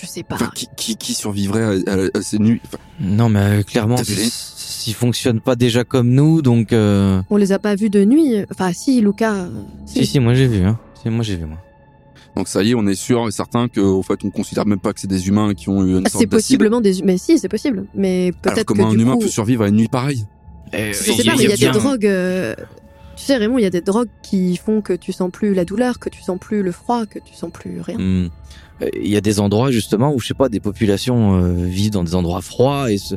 Je 0.00 0.06
sais 0.06 0.22
pas. 0.22 0.34
Enfin, 0.36 0.50
qui, 0.54 0.68
qui, 0.76 0.96
qui 0.96 1.14
survivrait 1.14 1.62
à, 1.86 1.92
à- 1.92 2.18
à 2.18 2.22
ces 2.22 2.38
nuits 2.38 2.60
Enfin, 2.66 2.78
Non, 3.00 3.28
mais 3.28 3.40
euh, 3.40 3.62
clairement, 3.62 3.96
T'as 3.96 4.02
vu 4.04 4.14
les- 4.14 4.22
s- 4.26 4.84
ils 4.86 4.94
fonctionnent 4.94 5.40
pas 5.40 5.56
déjà 5.56 5.84
comme 5.84 6.10
nous, 6.10 6.42
donc. 6.42 6.72
euh, 6.72 7.20
On 7.30 7.36
les 7.36 7.52
a 7.52 7.58
pas 7.58 7.74
vus 7.74 7.90
de 7.90 8.04
nuit. 8.04 8.36
Enfin, 8.52 8.72
si, 8.72 9.00
Lucas. 9.00 9.34
euh, 9.34 9.48
Si, 9.86 10.06
si, 10.06 10.20
moi 10.20 10.34
j'ai 10.34 10.46
vu, 10.48 10.62
hein. 10.64 10.78
Si, 11.02 11.08
moi 11.10 11.22
j'ai 11.24 11.36
vu, 11.36 11.44
moi. 11.46 11.58
Donc 12.36 12.48
ça 12.48 12.62
y 12.62 12.72
est, 12.72 12.74
on 12.74 12.86
est 12.86 12.94
sûr 12.94 13.26
et 13.26 13.30
certain 13.30 13.66
qu'au 13.68 14.02
fait, 14.02 14.22
on 14.22 14.30
considère 14.30 14.66
même 14.66 14.78
pas 14.78 14.92
que 14.92 15.00
c'est 15.00 15.06
des 15.06 15.26
humains 15.28 15.54
qui 15.54 15.70
ont 15.70 15.82
eu 15.84 15.92
une 15.98 16.02
Ah, 16.06 16.10
sorte 16.10 16.20
c'est 16.22 16.26
possiblement 16.26 16.80
des. 16.82 17.00
Mais 17.02 17.16
si, 17.16 17.38
c'est 17.38 17.48
possible. 17.48 17.86
Mais 17.94 18.30
Alors 18.44 18.54
peut-être 18.54 18.66
comment 18.66 18.84
que 18.84 18.88
un 18.90 18.96
du 18.96 19.02
humain 19.02 19.14
coup. 19.14 19.20
peut 19.20 19.28
survivre 19.28 19.64
à 19.64 19.68
une 19.68 19.76
nuit 19.76 19.88
pareille? 19.88 20.26
Euh, 20.74 20.92
Je 20.92 20.98
sais 20.98 21.24
pas, 21.24 21.34
mais 21.36 21.44
il 21.44 21.50
y 21.50 21.52
a 21.52 21.56
des 21.72 21.78
drogues. 21.78 22.06
euh, 22.06 22.54
Tu 23.16 23.24
sais, 23.24 23.36
Raymond, 23.36 23.58
il 23.58 23.62
y 23.62 23.66
a 23.66 23.70
des 23.70 23.80
drogues 23.80 24.10
qui 24.22 24.56
font 24.58 24.82
que 24.82 24.92
tu 24.92 25.10
sens 25.10 25.30
plus 25.32 25.54
la 25.54 25.64
douleur, 25.64 25.98
que 25.98 26.10
tu 26.10 26.22
sens 26.22 26.38
plus 26.38 26.62
le 26.62 26.70
froid, 26.70 27.06
que 27.06 27.18
tu 27.18 27.34
sens 27.34 27.50
plus 27.50 27.80
rien. 27.80 27.96
Hmm. 27.98 28.28
Euh, 28.82 28.90
Il 28.94 29.08
y 29.08 29.16
a 29.16 29.22
des 29.22 29.40
endroits 29.40 29.70
justement 29.70 30.12
où 30.12 30.20
je 30.20 30.28
sais 30.28 30.34
pas, 30.34 30.50
des 30.50 30.60
populations 30.60 31.40
euh, 31.40 31.52
vivent 31.52 31.92
dans 31.92 32.04
des 32.04 32.14
endroits 32.14 32.42
froids 32.42 32.92
et 32.92 32.98
euh, 33.12 33.16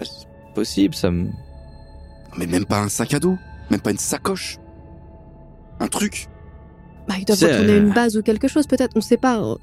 c'est 0.00 0.28
possible, 0.54 0.94
ça 0.94 1.10
me. 1.10 1.28
Mais 2.38 2.46
même 2.46 2.64
pas 2.64 2.80
un 2.80 2.88
sac 2.88 3.12
à 3.14 3.18
dos, 3.18 3.36
même 3.70 3.80
pas 3.80 3.90
une 3.90 3.98
sacoche, 3.98 4.58
un 5.80 5.88
truc. 5.88 6.28
Bah, 7.08 7.14
ils 7.18 7.24
doivent 7.24 7.42
retourner 7.42 7.76
une 7.78 7.92
base 7.92 8.16
ou 8.16 8.22
quelque 8.22 8.46
chose, 8.46 8.68
peut-être. 8.68 8.92
On 8.94 9.00
sait 9.00 9.16
pas. 9.16 9.56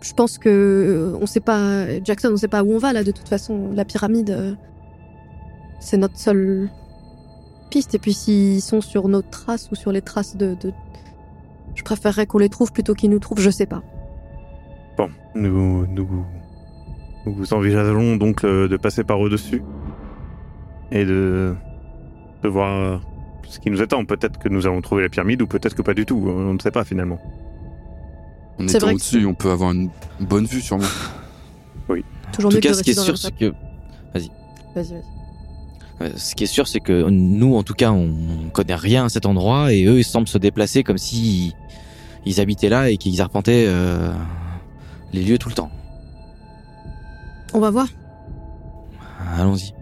Je 0.00 0.12
pense 0.12 0.38
que. 0.38 1.12
On 1.20 1.26
sait 1.26 1.40
pas. 1.40 2.00
Jackson, 2.04 2.30
on 2.32 2.36
sait 2.36 2.46
pas 2.46 2.62
où 2.62 2.72
on 2.72 2.78
va, 2.78 2.92
là, 2.92 3.02
de 3.02 3.10
toute 3.10 3.28
façon. 3.28 3.72
La 3.74 3.84
pyramide. 3.84 4.56
C'est 5.80 5.96
notre 5.96 6.16
seule 6.16 6.70
piste. 7.70 7.94
Et 7.94 7.98
puis, 7.98 8.12
s'ils 8.14 8.60
sont 8.62 8.80
sur 8.80 9.08
nos 9.08 9.22
traces 9.22 9.70
ou 9.70 9.74
sur 9.74 9.92
les 9.92 10.02
traces 10.02 10.36
de. 10.36 10.54
de- 10.60 10.72
Je 11.74 11.82
préférerais 11.82 12.26
qu'on 12.26 12.38
les 12.38 12.48
trouve 12.48 12.72
plutôt 12.72 12.94
qu'ils 12.94 13.10
nous 13.10 13.18
trouvent, 13.18 13.40
je 13.40 13.50
sais 13.50 13.66
pas. 13.66 13.82
Bon, 14.96 15.08
nous, 15.34 15.86
nous, 15.86 16.24
nous 17.26 17.52
envisageons 17.54 18.16
donc 18.16 18.44
euh, 18.44 18.68
de 18.68 18.76
passer 18.76 19.02
par 19.02 19.18
au-dessus 19.18 19.62
et 20.92 21.04
de, 21.04 21.54
de 22.42 22.48
voir 22.48 22.72
euh, 22.72 22.98
ce 23.48 23.58
qui 23.58 23.70
nous 23.70 23.82
attend. 23.82 24.04
Peut-être 24.04 24.38
que 24.38 24.48
nous 24.48 24.66
allons 24.66 24.80
trouver 24.82 25.02
la 25.02 25.08
pyramide 25.08 25.42
ou 25.42 25.46
peut-être 25.48 25.74
que 25.74 25.82
pas 25.82 25.94
du 25.94 26.06
tout. 26.06 26.22
On 26.28 26.54
ne 26.54 26.58
sait 26.60 26.70
pas 26.70 26.84
finalement. 26.84 27.18
En 28.60 28.68
C'est 28.68 28.76
étant 28.76 28.86
vrai 28.86 28.94
que 28.94 28.96
au-dessus, 29.00 29.26
on 29.26 29.34
peut 29.34 29.50
avoir 29.50 29.72
une 29.72 29.90
bonne 30.20 30.44
vue 30.46 30.60
sûrement. 30.60 30.84
Toujours 32.32 32.48
En 32.48 32.50
tout 32.50 32.56
mieux 32.56 32.60
que 32.60 32.68
cas, 32.68 32.70
de 32.70 32.74
ce 32.74 32.82
qui 32.82 32.90
est 32.90 32.98
sûr, 33.00 33.16
c'est 33.18 33.34
que 33.36 33.52
Vas-y, 34.14 34.30
vas-y. 34.74 34.94
euh, 34.94 35.00
ce 36.16 36.34
qui 36.34 36.44
est 36.44 36.48
sûr, 36.48 36.66
c'est 36.66 36.80
que 36.80 37.08
nous, 37.08 37.56
en 37.56 37.62
tout 37.62 37.74
cas, 37.74 37.90
on 37.92 38.10
connaît 38.52 38.74
rien 38.74 39.06
à 39.06 39.08
cet 39.08 39.26
endroit 39.26 39.72
et 39.72 39.84
eux, 39.84 39.98
ils 39.98 40.04
semblent 40.04 40.28
se 40.28 40.38
déplacer 40.38 40.82
comme 40.82 40.98
si 40.98 41.54
ils 42.26 42.40
habitaient 42.40 42.68
là 42.68 42.90
et 42.90 42.96
qu'ils 42.96 43.20
arpentaient 43.20 43.66
euh, 43.68 44.10
les 45.12 45.22
lieux 45.22 45.38
tout 45.38 45.48
le 45.48 45.54
temps. 45.54 45.70
On 47.52 47.60
va 47.60 47.70
voir. 47.70 47.86
Allons-y. 49.38 49.72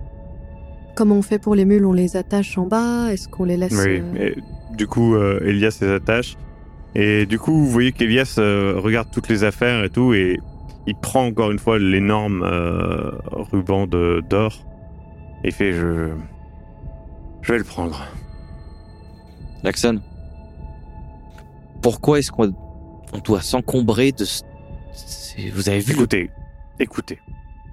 Comment 0.95 1.17
on 1.17 1.23
fait 1.23 1.39
pour 1.39 1.55
les 1.55 1.65
mules? 1.65 1.87
On 1.87 1.93
les 1.93 2.17
attache 2.17 2.59
en 2.59 2.67
bas? 2.67 3.13
Est-ce 3.13 3.29
qu'on 3.29 3.45
les 3.45 3.57
laisse 3.57 3.73
Oui, 3.73 4.03
euh, 4.19 4.29
et 4.29 4.37
du 4.77 4.87
coup, 4.87 5.15
euh, 5.15 5.41
Elias 5.45 5.79
les 5.81 5.89
attache. 5.89 6.37
Et 6.95 7.25
du 7.25 7.39
coup, 7.39 7.53
vous 7.55 7.71
voyez 7.71 7.93
qu'Elias 7.93 8.35
euh, 8.39 8.75
regarde 8.77 9.09
toutes 9.11 9.29
les 9.31 9.45
affaires 9.45 9.83
et 9.85 9.89
tout, 9.89 10.13
et 10.13 10.39
il 10.87 10.95
prend 10.95 11.25
encore 11.25 11.51
une 11.51 11.59
fois 11.59 11.79
l'énorme 11.79 12.43
euh, 12.43 13.13
ruban 13.51 13.87
de- 13.87 14.23
d'or. 14.29 14.67
Et 15.45 15.49
il 15.49 15.53
fait 15.53 15.73
je, 15.73 16.11
je 17.43 17.53
vais 17.53 17.59
le 17.59 17.65
prendre. 17.65 18.07
Jackson, 19.65 20.01
pourquoi 21.83 22.19
est-ce 22.19 22.31
qu'on 22.31 22.55
on 23.13 23.19
doit 23.19 23.43
s'encombrer 23.43 24.13
de... 24.13 24.25
Vous 25.53 25.69
avez 25.69 25.81
vu. 25.81 25.93
Écoutez, 25.93 26.31
écoutez. 26.79 27.19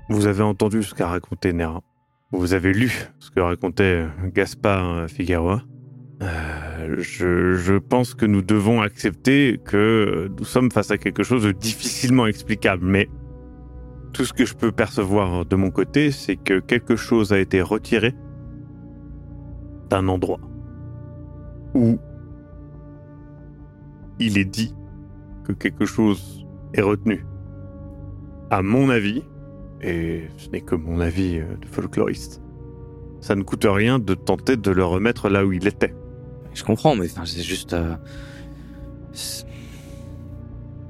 Vous 0.10 0.26
avez 0.26 0.44
entendu 0.44 0.84
ce 0.84 0.94
qu'a 0.94 1.08
raconté 1.08 1.54
Nera. 1.54 1.82
Vous 2.32 2.54
avez 2.54 2.74
lu 2.74 2.92
ce 3.20 3.32
que 3.32 3.40
racontait 3.40 4.06
Gaspard 4.34 5.10
Figueroa. 5.10 5.62
Euh, 6.22 6.96
je, 7.00 7.56
je 7.56 7.76
pense 7.76 8.14
que 8.14 8.26
nous 8.26 8.42
devons 8.42 8.82
accepter 8.82 9.60
que 9.64 10.30
nous 10.38 10.46
sommes 10.46 10.70
face 10.72 10.92
à 10.92 10.98
quelque 10.98 11.24
chose 11.24 11.44
de 11.44 11.52
difficilement 11.52 12.28
explicable, 12.28 12.86
mais 12.86 13.08
tout 14.14 14.26
ce 14.26 14.34
que 14.34 14.46
je 14.46 14.56
peux 14.56 14.72
percevoir 14.72 15.46
de 15.46 15.56
mon 15.56 15.72
côté, 15.72 16.12
c'est 16.12 16.36
que 16.36 16.60
quelque 16.60 16.96
chose 16.96 17.34
a 17.34 17.40
été 17.40 17.62
retiré 17.62 18.16
d'un 19.90 20.08
endroit 20.08 20.40
où 21.74 21.98
il 24.20 24.38
est 24.38 24.46
dit 24.46 24.76
que 25.46 25.54
quelque 25.54 25.86
chose 25.86 26.46
est 26.74 26.82
retenu. 26.82 27.26
À 28.52 28.62
mon 28.62 28.90
avis, 28.90 29.24
et 29.82 30.24
ce 30.38 30.50
n'est 30.50 30.62
que 30.62 30.76
mon 30.76 31.00
avis 31.00 31.38
euh, 31.38 31.56
de 31.62 31.68
folkloriste, 31.68 32.42
ça 33.22 33.36
ne 33.36 33.44
coûte 33.44 33.66
rien 33.68 34.00
de 34.00 34.14
tenter 34.14 34.58
de 34.58 34.72
le 34.72 34.84
remettre 34.84 35.30
là 35.30 35.46
où 35.46 35.54
il 35.54 35.68
était. 35.68 35.94
Je 36.54 36.64
comprends, 36.64 36.96
mais 36.96 37.08
c'est 37.08 37.42
juste... 37.42 37.74
euh, 37.74 37.96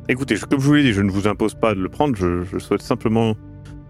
Écoutez, 0.09 0.35
je- 0.35 0.45
comme 0.45 0.59
je 0.59 0.65
vous 0.65 0.73
l'ai 0.73 0.83
dit, 0.83 0.91
je 0.93 1.01
ne 1.01 1.09
vous 1.11 1.27
impose 1.27 1.53
pas 1.53 1.73
de 1.73 1.79
le 1.79 1.87
prendre, 1.87 2.15
je, 2.15 2.43
je 2.43 2.57
souhaite 2.59 2.81
simplement 2.81 3.35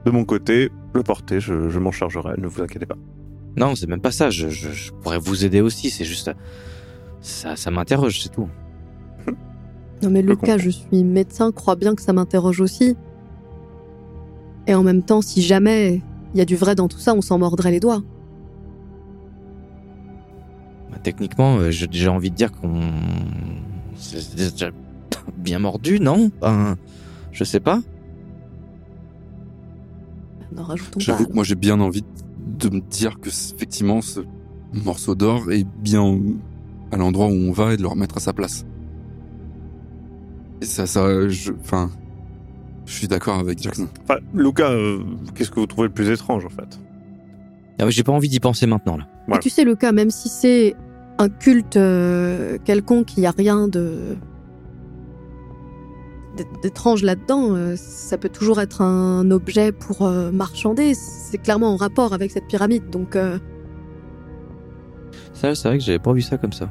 De 0.05 0.11
mon 0.11 0.23
côté, 0.23 0.69
le 0.93 1.03
porter, 1.03 1.39
je, 1.41 1.67
je 1.69 1.77
m'en 1.79 1.91
chargerai, 1.91 2.35
ne 2.38 2.47
vous 2.47 2.61
inquiétez 2.61 2.85
pas. 2.85 2.95
Non, 3.57 3.75
c'est 3.75 3.88
même 3.88 3.99
pas 3.99 4.11
ça. 4.11 4.29
Je, 4.29 4.47
je- 4.47 4.69
je 4.71 4.91
pourrais 4.93 5.19
vous 5.19 5.43
aider 5.43 5.59
aussi. 5.59 5.89
C'est 5.89 6.05
juste. 6.05 6.31
Ça, 7.19 7.55
ça 7.57 7.69
m'interroge, 7.69 8.21
c'est 8.21 8.29
tout. 8.29 8.47
Non 10.01 10.09
mais 10.09 10.21
Je 10.21 10.27
Lucas, 10.27 10.57
je 10.57 10.69
suis 10.69 11.03
médecin, 11.03 11.51
crois 11.51 11.75
bien 11.75 11.93
que 11.95 12.01
ça 12.01 12.13
m'interroge 12.13 12.61
aussi. 12.61 12.95
Et 14.67 14.73
en 14.73 14.83
même 14.83 15.03
temps, 15.03 15.21
si 15.21 15.41
jamais 15.41 16.01
il 16.33 16.38
y 16.38 16.41
a 16.41 16.45
du 16.45 16.55
vrai 16.55 16.75
dans 16.75 16.88
tout 16.88 16.99
ça, 16.99 17.13
on 17.13 17.21
s'en 17.21 17.38
mordrait 17.38 17.71
les 17.71 17.81
doigts. 17.81 18.01
Bah, 20.91 20.97
techniquement, 21.03 21.57
euh, 21.57 21.71
j'ai 21.71 21.88
j'ai 21.91 22.07
envie 22.07 22.31
de 22.31 22.35
dire 22.35 22.51
qu'on. 22.53 22.79
Bien 25.38 25.59
mordu, 25.59 26.00
non? 26.00 26.31
Ben, 26.41 26.77
Je 27.31 27.43
sais 27.43 27.59
pas. 27.59 27.81
N'en 30.51 30.63
rajoutons 30.63 31.00
pas. 31.00 31.00
J'avoue 31.00 31.25
que 31.27 31.33
moi 31.33 31.43
j'ai 31.43 31.55
bien 31.55 31.79
envie 31.79 32.03
de 32.59 32.69
me 32.69 32.81
dire 32.81 33.19
que 33.19 33.29
effectivement 33.29 34.01
ce 34.01 34.21
morceau 34.74 35.15
d'or 35.15 35.51
est 35.51 35.65
bien 35.81 36.19
à 36.91 36.98
l'endroit 36.98 37.27
où 37.27 37.31
on 37.33 37.51
va 37.51 37.74
et 37.74 37.77
de 37.77 37.81
le 37.83 37.88
remettre 37.88 38.17
à 38.17 38.19
sa 38.19 38.33
place. 38.33 38.65
Et 40.62 40.65
ça, 40.65 40.86
ça, 40.88 41.29
je, 41.29 41.51
enfin, 41.62 41.89
je 42.86 42.93
suis 42.93 43.07
d'accord 43.07 43.39
avec 43.39 43.62
Jackson. 43.62 43.88
Enfin, 44.03 44.19
Lucas, 44.33 44.71
euh, 44.71 45.00
qu'est-ce 45.36 45.51
que 45.51 45.59
vous 45.59 45.67
trouvez 45.67 45.88
le 45.88 45.93
plus 45.93 46.09
étrange 46.09 46.45
en 46.45 46.50
fait? 46.50 46.79
Ah, 47.79 47.89
J'ai 47.89 48.03
pas 48.03 48.12
envie 48.12 48.27
d'y 48.27 48.39
penser 48.41 48.65
maintenant, 48.65 48.98
là. 48.98 49.07
Voilà. 49.27 49.41
tu 49.41 49.50
sais, 49.50 49.63
Lucas, 49.63 49.91
même 49.93 50.09
si 50.09 50.27
c'est 50.27 50.75
un 51.17 51.29
culte 51.29 51.77
euh, 51.77 52.57
quelconque, 52.65 53.15
il 53.15 53.21
n'y 53.21 53.27
a 53.27 53.31
rien 53.31 53.67
de 53.69 54.17
d'étrange 56.62 57.03
là-dedans. 57.03 57.55
euh, 57.55 57.75
ça 57.77 58.17
peut 58.17 58.29
toujours 58.29 58.60
être 58.60 58.81
un 58.81 59.29
objet 59.31 59.72
pour 59.72 60.05
euh, 60.05 60.31
marchander. 60.31 60.93
C'est 60.93 61.38
clairement 61.38 61.74
en 61.74 61.77
rapport 61.77 62.13
avec 62.13 62.31
cette 62.31 62.48
pyramide. 62.48 62.89
Donc, 62.89 63.15
euh, 63.15 63.39
Ça, 65.34 65.55
c'est 65.55 65.67
vrai 65.67 65.77
que 65.77 65.84
j'avais 65.84 66.00
pas 66.00 66.13
vu 66.13 66.22
ça 66.22 66.38
comme 66.38 66.53
ça. 66.53 66.69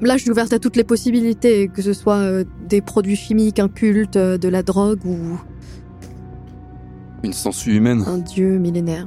là, 0.00 0.16
je 0.16 0.22
suis 0.22 0.30
ouverte 0.30 0.52
à 0.52 0.58
toutes 0.58 0.76
les 0.76 0.84
possibilités, 0.84 1.68
que 1.68 1.80
ce 1.80 1.92
soit 1.94 2.16
euh, 2.18 2.44
des 2.68 2.82
produits 2.82 3.16
chimiques, 3.16 3.58
un 3.58 3.68
culte, 3.68 4.16
euh, 4.16 4.36
de 4.36 4.48
la 4.48 4.62
drogue 4.62 5.00
ou 5.06 5.16
Une 7.22 7.32
sangsue 7.32 7.76
humaine, 7.76 8.04
un 8.06 8.18
dieu 8.18 8.58
millénaire. 8.58 9.06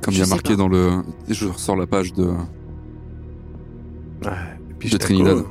comme 0.00 0.14
il 0.14 0.20
y 0.20 0.22
a 0.22 0.26
marqué 0.26 0.54
pas. 0.54 0.56
dans 0.56 0.68
le. 0.68 1.02
Je 1.28 1.46
ressors 1.46 1.76
la 1.76 1.86
page 1.86 2.14
de. 2.14 2.24
Ouais, 2.24 4.30
et 4.70 4.74
puis 4.78 4.88
De 4.88 4.96
Trinidad. 4.96 5.44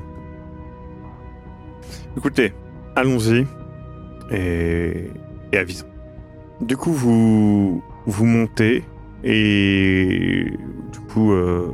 Écoutez, 2.18 2.54
allons-y 2.96 3.46
et, 4.32 5.10
et 5.52 5.58
avisons. 5.58 5.88
Du 6.62 6.76
coup, 6.76 6.92
vous 6.92 7.82
vous 8.06 8.26
montez 8.26 8.84
et 9.24 10.52
du 10.92 11.00
coup, 11.12 11.32
euh, 11.32 11.72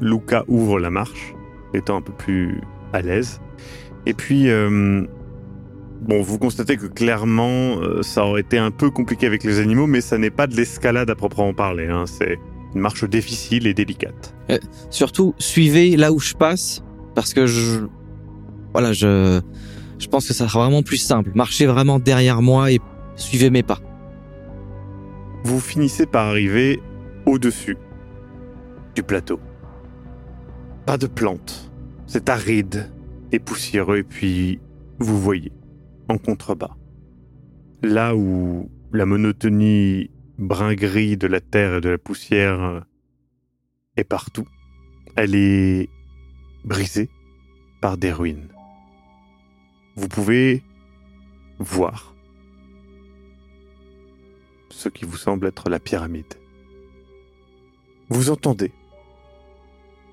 Luca 0.00 0.44
ouvre 0.48 0.78
la 0.78 0.90
marche, 0.90 1.34
étant 1.72 1.96
un 1.96 2.02
peu 2.02 2.12
plus 2.12 2.60
à 2.92 3.00
l'aise. 3.02 3.40
Et 4.06 4.14
puis, 4.14 4.50
euh, 4.50 5.06
bon, 6.02 6.22
vous 6.22 6.38
constatez 6.38 6.76
que 6.76 6.86
clairement, 6.86 7.78
euh, 7.80 8.02
ça 8.02 8.24
aurait 8.26 8.42
été 8.42 8.58
un 8.58 8.70
peu 8.70 8.90
compliqué 8.90 9.26
avec 9.26 9.44
les 9.44 9.58
animaux, 9.58 9.86
mais 9.86 10.00
ça 10.00 10.18
n'est 10.18 10.30
pas 10.30 10.46
de 10.46 10.56
l'escalade 10.56 11.08
à 11.10 11.14
proprement 11.14 11.54
parler. 11.54 11.86
hein, 11.86 12.04
C'est 12.06 12.38
une 12.74 12.80
marche 12.80 13.04
difficile 13.04 13.66
et 13.66 13.74
délicate. 13.74 14.34
Surtout, 14.90 15.34
suivez 15.38 15.96
là 15.96 16.12
où 16.12 16.18
je 16.18 16.34
passe, 16.34 16.82
parce 17.14 17.32
que 17.32 17.46
je. 17.46 17.80
Voilà, 18.74 18.92
je. 18.92 19.40
Je 19.96 20.08
pense 20.08 20.26
que 20.26 20.34
ça 20.34 20.48
sera 20.48 20.64
vraiment 20.64 20.82
plus 20.82 20.98
simple. 20.98 21.30
Marchez 21.34 21.66
vraiment 21.66 22.00
derrière 22.00 22.42
moi 22.42 22.70
et 22.72 22.80
suivez 23.16 23.48
mes 23.48 23.62
pas. 23.62 23.78
vous 25.44 25.60
finissez 25.60 26.06
par 26.06 26.26
arriver 26.26 26.80
au-dessus 27.26 27.76
du 28.94 29.02
plateau. 29.02 29.38
Pas 30.86 30.98
de 30.98 31.06
plantes, 31.06 31.70
c'est 32.06 32.28
aride 32.28 32.90
et 33.30 33.38
poussiéreux, 33.38 33.98
et 33.98 34.02
puis 34.02 34.60
vous 34.98 35.20
voyez, 35.20 35.52
en 36.08 36.18
contrebas, 36.18 36.76
là 37.82 38.16
où 38.16 38.70
la 38.92 39.06
monotonie 39.06 40.10
brun-gris 40.38 41.16
de 41.16 41.26
la 41.26 41.40
terre 41.40 41.76
et 41.76 41.80
de 41.80 41.90
la 41.90 41.98
poussière 41.98 42.84
est 43.96 44.04
partout, 44.04 44.48
elle 45.16 45.34
est 45.34 45.88
brisée 46.64 47.10
par 47.80 47.98
des 47.98 48.12
ruines. 48.12 48.48
Vous 49.96 50.08
pouvez 50.08 50.62
voir 51.60 52.14
ce 54.70 54.88
qui 54.88 55.04
vous 55.04 55.16
semble 55.16 55.46
être 55.46 55.70
la 55.70 55.78
pyramide. 55.78 56.34
Vous 58.08 58.30
entendez, 58.30 58.72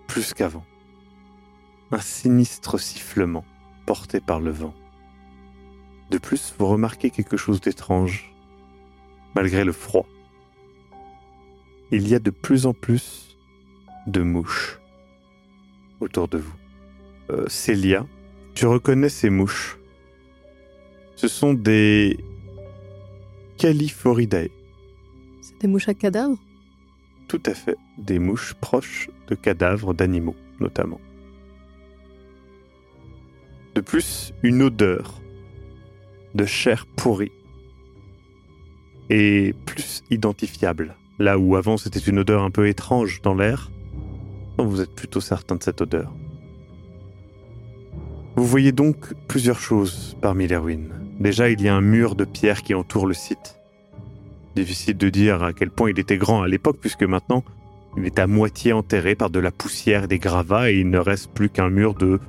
plus 0.08 0.34
qu'avant, 0.34 0.65
un 1.91 2.00
sinistre 2.00 2.78
sifflement 2.78 3.44
porté 3.88 4.20
par 4.20 4.39
le 4.39 4.52
vent. 4.52 4.74
De 6.12 6.20
plus, 6.20 6.54
vous 6.60 6.67
remarquez 6.67 7.10
quelque 7.10 7.38
chose 7.38 7.60
d'étrange, 7.60 8.32
malgré 9.34 9.63
le 9.63 9.72
froid. 9.72 10.06
Il 11.89 12.08
y 12.08 12.13
a 12.13 12.20
de 12.20 12.30
plus 12.30 12.67
en 12.67 12.74
plus 12.74 13.38
de 14.06 14.22
mouches 14.22 14.80
autour 16.00 16.28
de 16.28 16.38
vous. 16.38 16.56
Euh, 17.32 17.50
Célia, 17.50 18.06
tu 18.54 18.66
reconnais 18.66 19.10
ces 19.10 19.30
mouches. 19.30 19.78
Ce 21.16 21.28
sont 21.28 21.54
des 21.54 22.18
Califoridae. 23.58 24.50
C'est 25.42 25.62
des 25.62 25.68
mouches 25.68 25.90
à 25.90 25.94
cadavres? 25.94 26.40
Tout 27.28 27.42
à 27.46 27.54
fait, 27.54 27.78
des 27.98 28.20
mouches 28.20 28.56
proches 28.56 29.10
de 29.28 29.36
cadavres 29.36 29.94
d'animaux, 29.94 30.36
notamment. 30.60 31.00
De 33.76 33.82
plus, 33.82 34.34
une 34.44 34.64
odeur 34.64 35.22
de 36.36 36.46
chair 36.46 36.86
pourrie 36.86 37.32
est 39.10 39.56
plus 39.66 40.04
identifiable. 40.10 40.96
Là 41.20 41.38
où 41.38 41.56
avant 41.56 41.78
c'était 41.78 42.00
une 42.00 42.20
odeur 42.20 42.44
un 42.44 42.52
peu 42.52 42.68
étrange 42.68 43.22
dans 43.22 43.36
l'air, 43.36 43.70
vous 44.58 44.82
êtes 44.82 44.94
plutôt 44.94 45.22
certain 45.22 45.56
de 45.56 45.64
cette 45.64 45.82
odeur. 45.82 46.14
Vous 48.41 48.47
voyez 48.47 48.71
donc 48.71 49.13
plusieurs 49.27 49.60
choses 49.60 50.17
parmi 50.19 50.47
les 50.47 50.58
ruines. 50.58 50.89
Déjà, 51.19 51.51
il 51.51 51.62
y 51.62 51.67
a 51.67 51.75
un 51.75 51.82
mur 51.82 52.15
de 52.15 52.25
pierre 52.25 52.63
qui 52.63 52.73
entoure 52.73 53.06
le 53.06 53.13
site. 53.13 53.60
Difficile 54.56 54.97
de 54.97 55.10
dire 55.10 55.43
à 55.43 55.54
quel 55.54 55.69
point 55.69 55.91
il 55.91 55.99
était 55.99 56.17
grand 56.17 56.41
à 56.41 56.47
l'époque, 56.47 56.80
puisque 56.82 57.04
maintenant, 57.04 57.43
il 57.97 58.06
est 58.08 58.17
à 58.17 58.25
moitié 58.25 58.73
enterré 58.73 59.13
par 59.13 59.30
de 59.30 59.39
la 59.39 59.51
poussière 59.51 60.06
et 60.06 60.08
des 60.08 60.17
gravats, 60.17 60.71
et 60.71 60.80
il 60.80 60.89
ne 60.89 60.97
reste 60.97 61.30
plus 61.30 61.49
qu'un 61.49 61.69
mur 61.69 61.93
de 61.93 62.19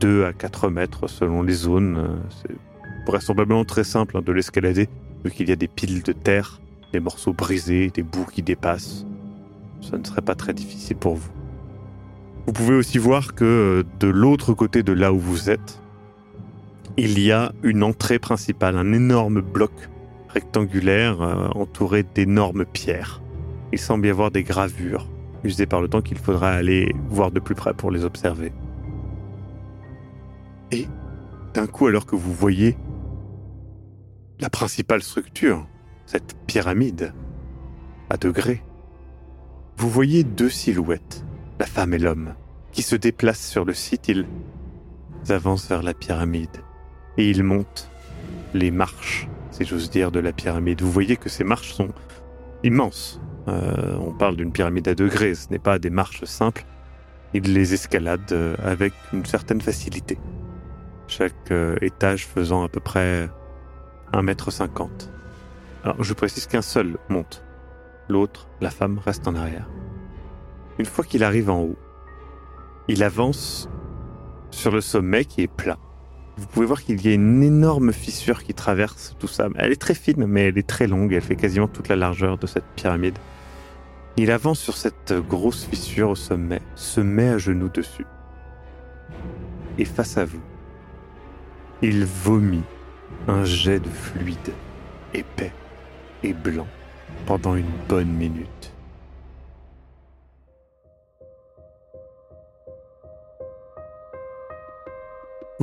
2 0.00 0.26
à 0.26 0.34
4 0.34 0.68
mètres 0.68 1.08
selon 1.08 1.42
les 1.42 1.54
zones. 1.54 2.20
C'est 2.42 2.54
vraisemblablement 3.06 3.64
très 3.64 3.84
simple 3.84 4.18
hein, 4.18 4.22
de 4.22 4.32
l'escalader, 4.32 4.90
vu 5.24 5.30
qu'il 5.30 5.48
y 5.48 5.52
a 5.52 5.56
des 5.56 5.66
piles 5.66 6.02
de 6.02 6.12
terre, 6.12 6.60
des 6.92 7.00
morceaux 7.00 7.32
brisés, 7.32 7.88
des 7.88 8.02
bouts 8.02 8.28
qui 8.30 8.42
dépassent. 8.42 9.06
Ça 9.80 9.96
ne 9.96 10.04
serait 10.04 10.20
pas 10.20 10.34
très 10.34 10.52
difficile 10.52 10.98
pour 10.98 11.14
vous. 11.14 11.41
Vous 12.46 12.52
pouvez 12.52 12.74
aussi 12.74 12.98
voir 12.98 13.34
que 13.34 13.44
euh, 13.44 13.84
de 14.00 14.08
l'autre 14.08 14.52
côté 14.52 14.82
de 14.82 14.92
là 14.92 15.12
où 15.12 15.18
vous 15.18 15.48
êtes, 15.48 15.80
il 16.96 17.18
y 17.20 17.30
a 17.30 17.52
une 17.62 17.82
entrée 17.82 18.18
principale, 18.18 18.76
un 18.76 18.92
énorme 18.92 19.40
bloc 19.40 19.72
rectangulaire 20.28 21.22
euh, 21.22 21.48
entouré 21.54 22.02
d'énormes 22.02 22.64
pierres. 22.64 23.22
Il 23.72 23.78
semble 23.78 24.06
y 24.06 24.10
avoir 24.10 24.30
des 24.30 24.42
gravures 24.42 25.08
usées 25.44 25.66
par 25.66 25.80
le 25.80 25.88
temps 25.88 26.02
qu'il 26.02 26.18
faudra 26.18 26.50
aller 26.50 26.94
voir 27.08 27.30
de 27.30 27.40
plus 27.40 27.54
près 27.54 27.74
pour 27.74 27.90
les 27.90 28.04
observer. 28.04 28.52
Et 30.72 30.88
d'un 31.54 31.66
coup, 31.66 31.86
alors 31.86 32.06
que 32.06 32.16
vous 32.16 32.32
voyez 32.32 32.76
la 34.40 34.50
principale 34.50 35.02
structure, 35.02 35.66
cette 36.06 36.36
pyramide, 36.46 37.12
à 38.10 38.16
degrés, 38.16 38.62
vous 39.76 39.88
voyez 39.88 40.24
deux 40.24 40.50
silhouettes, 40.50 41.24
la 41.58 41.66
femme 41.66 41.94
et 41.94 41.98
l'homme, 41.98 42.34
qui 42.72 42.82
se 42.82 42.96
déplacent 42.96 43.46
sur 43.46 43.64
le 43.64 43.74
site. 43.74 44.08
Ils 44.08 44.26
avancent 45.28 45.68
vers 45.68 45.82
la 45.82 45.94
pyramide 45.94 46.62
et 47.18 47.30
ils 47.30 47.42
montent 47.42 47.90
les 48.54 48.70
marches, 48.70 49.28
si 49.50 49.64
j'ose 49.64 49.90
dire, 49.90 50.10
de 50.10 50.20
la 50.20 50.32
pyramide. 50.32 50.82
Vous 50.82 50.90
voyez 50.90 51.16
que 51.16 51.28
ces 51.28 51.44
marches 51.44 51.72
sont 51.72 51.90
immenses. 52.64 53.20
Euh, 53.48 53.96
on 53.98 54.12
parle 54.12 54.36
d'une 54.36 54.52
pyramide 54.52 54.88
à 54.88 54.94
degrés, 54.94 55.34
ce 55.34 55.50
n'est 55.50 55.58
pas 55.58 55.78
des 55.78 55.90
marches 55.90 56.24
simples. 56.24 56.64
Ils 57.34 57.52
les 57.52 57.74
escaladent 57.74 58.32
euh, 58.32 58.56
avec 58.62 58.92
une 59.12 59.24
certaine 59.24 59.60
facilité. 59.60 60.18
Chaque 61.08 61.50
euh, 61.50 61.76
étage 61.80 62.26
faisant 62.26 62.62
à 62.62 62.68
peu 62.68 62.80
près 62.80 63.28
1m50. 64.12 64.88
Alors 65.82 66.02
je 66.02 66.14
précise 66.14 66.46
qu'un 66.46 66.62
seul 66.62 66.98
monte. 67.08 67.44
L'autre, 68.08 68.48
la 68.60 68.70
femme, 68.70 68.98
reste 68.98 69.26
en 69.26 69.34
arrière. 69.34 69.68
Une 70.82 70.88
fois 70.88 71.04
qu'il 71.04 71.22
arrive 71.22 71.48
en 71.48 71.60
haut, 71.60 71.78
il 72.88 73.04
avance 73.04 73.68
sur 74.50 74.72
le 74.72 74.80
sommet 74.80 75.24
qui 75.24 75.42
est 75.42 75.46
plat. 75.46 75.78
vous 76.36 76.46
pouvez 76.48 76.66
voir 76.66 76.82
qu'il 76.82 77.00
y 77.06 77.08
a 77.08 77.14
une 77.14 77.40
énorme 77.40 77.92
fissure 77.92 78.42
qui 78.42 78.52
traverse 78.52 79.14
tout 79.20 79.28
ça. 79.28 79.46
Elle 79.54 79.70
est 79.70 79.80
très 79.80 79.94
fine, 79.94 80.26
mais 80.26 80.48
elle 80.48 80.58
est 80.58 80.66
très 80.66 80.88
longue. 80.88 81.12
Elle 81.12 81.22
fait 81.22 81.36
quasiment 81.36 81.68
toute 81.68 81.86
la 81.86 81.94
largeur 81.94 82.36
de 82.36 82.48
cette 82.48 82.64
pyramide. 82.74 83.16
Il 84.16 84.32
avance 84.32 84.58
sur 84.58 84.76
cette 84.76 85.14
grosse 85.28 85.66
fissure 85.66 86.10
au 86.10 86.14
sommet, 86.16 86.60
se 86.74 87.00
met 87.00 87.28
à 87.28 87.38
genoux 87.38 87.68
dessus. 87.68 88.06
Et 89.78 89.84
face 89.84 90.18
à 90.18 90.24
vous, 90.24 90.42
il 91.80 92.04
vomit 92.04 92.64
un 93.28 93.44
jet 93.44 93.78
de 93.78 93.88
fluide 93.88 94.52
épais 95.14 95.52
et 96.24 96.32
blanc 96.32 96.66
pendant 97.24 97.54
une 97.54 97.70
bonne 97.88 98.12
minute. 98.12 98.61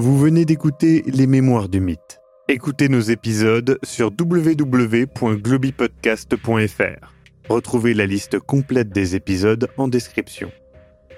Vous 0.02 0.18
venez 0.18 0.46
d'écouter 0.46 1.04
Les 1.08 1.28
Mémoires 1.28 1.68
du 1.68 1.82
Mythe. 1.82 2.22
Écoutez 2.48 2.88
nos 2.88 3.02
épisodes 3.02 3.78
sur 3.84 4.12
www.globipodcast.fr. 4.18 7.14
Retrouvez 7.50 7.94
la 7.94 8.06
liste 8.06 8.40
complète 8.40 8.92
des 8.92 9.18
épisodes 9.18 9.68
en 9.76 9.90
description. 9.90 10.54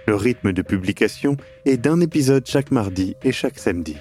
Le 0.07 0.15
rythme 0.15 0.51
de 0.51 0.63
publication 0.63 1.37
est 1.65 1.77
d'un 1.77 2.01
épisode 2.01 2.47
chaque 2.47 2.71
mardi 2.71 3.15
et 3.23 3.31
chaque 3.31 3.59
samedi. 3.59 3.97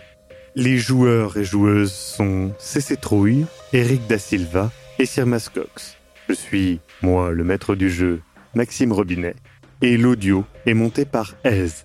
Les 0.55 0.79
joueurs 0.79 1.37
et 1.37 1.45
joueuses 1.45 1.93
sont 1.93 2.55
CC 2.59 2.97
Trouille, 2.97 3.45
Eric 3.75 4.07
Da 4.07 4.17
Silva 4.17 4.73
et 4.99 5.05
Sir 5.05 5.27
Cox. 5.53 5.99
Je 6.27 6.33
suis, 6.33 6.81
moi, 7.03 7.33
le 7.33 7.45
maître 7.45 7.75
du 7.75 7.91
jeu, 7.91 8.23
Maxime 8.55 8.93
Robinet, 8.93 9.35
et 9.83 9.99
l'audio 9.99 10.47
est 10.65 10.73
monté 10.73 11.05
par 11.05 11.35
Aise. 11.45 11.85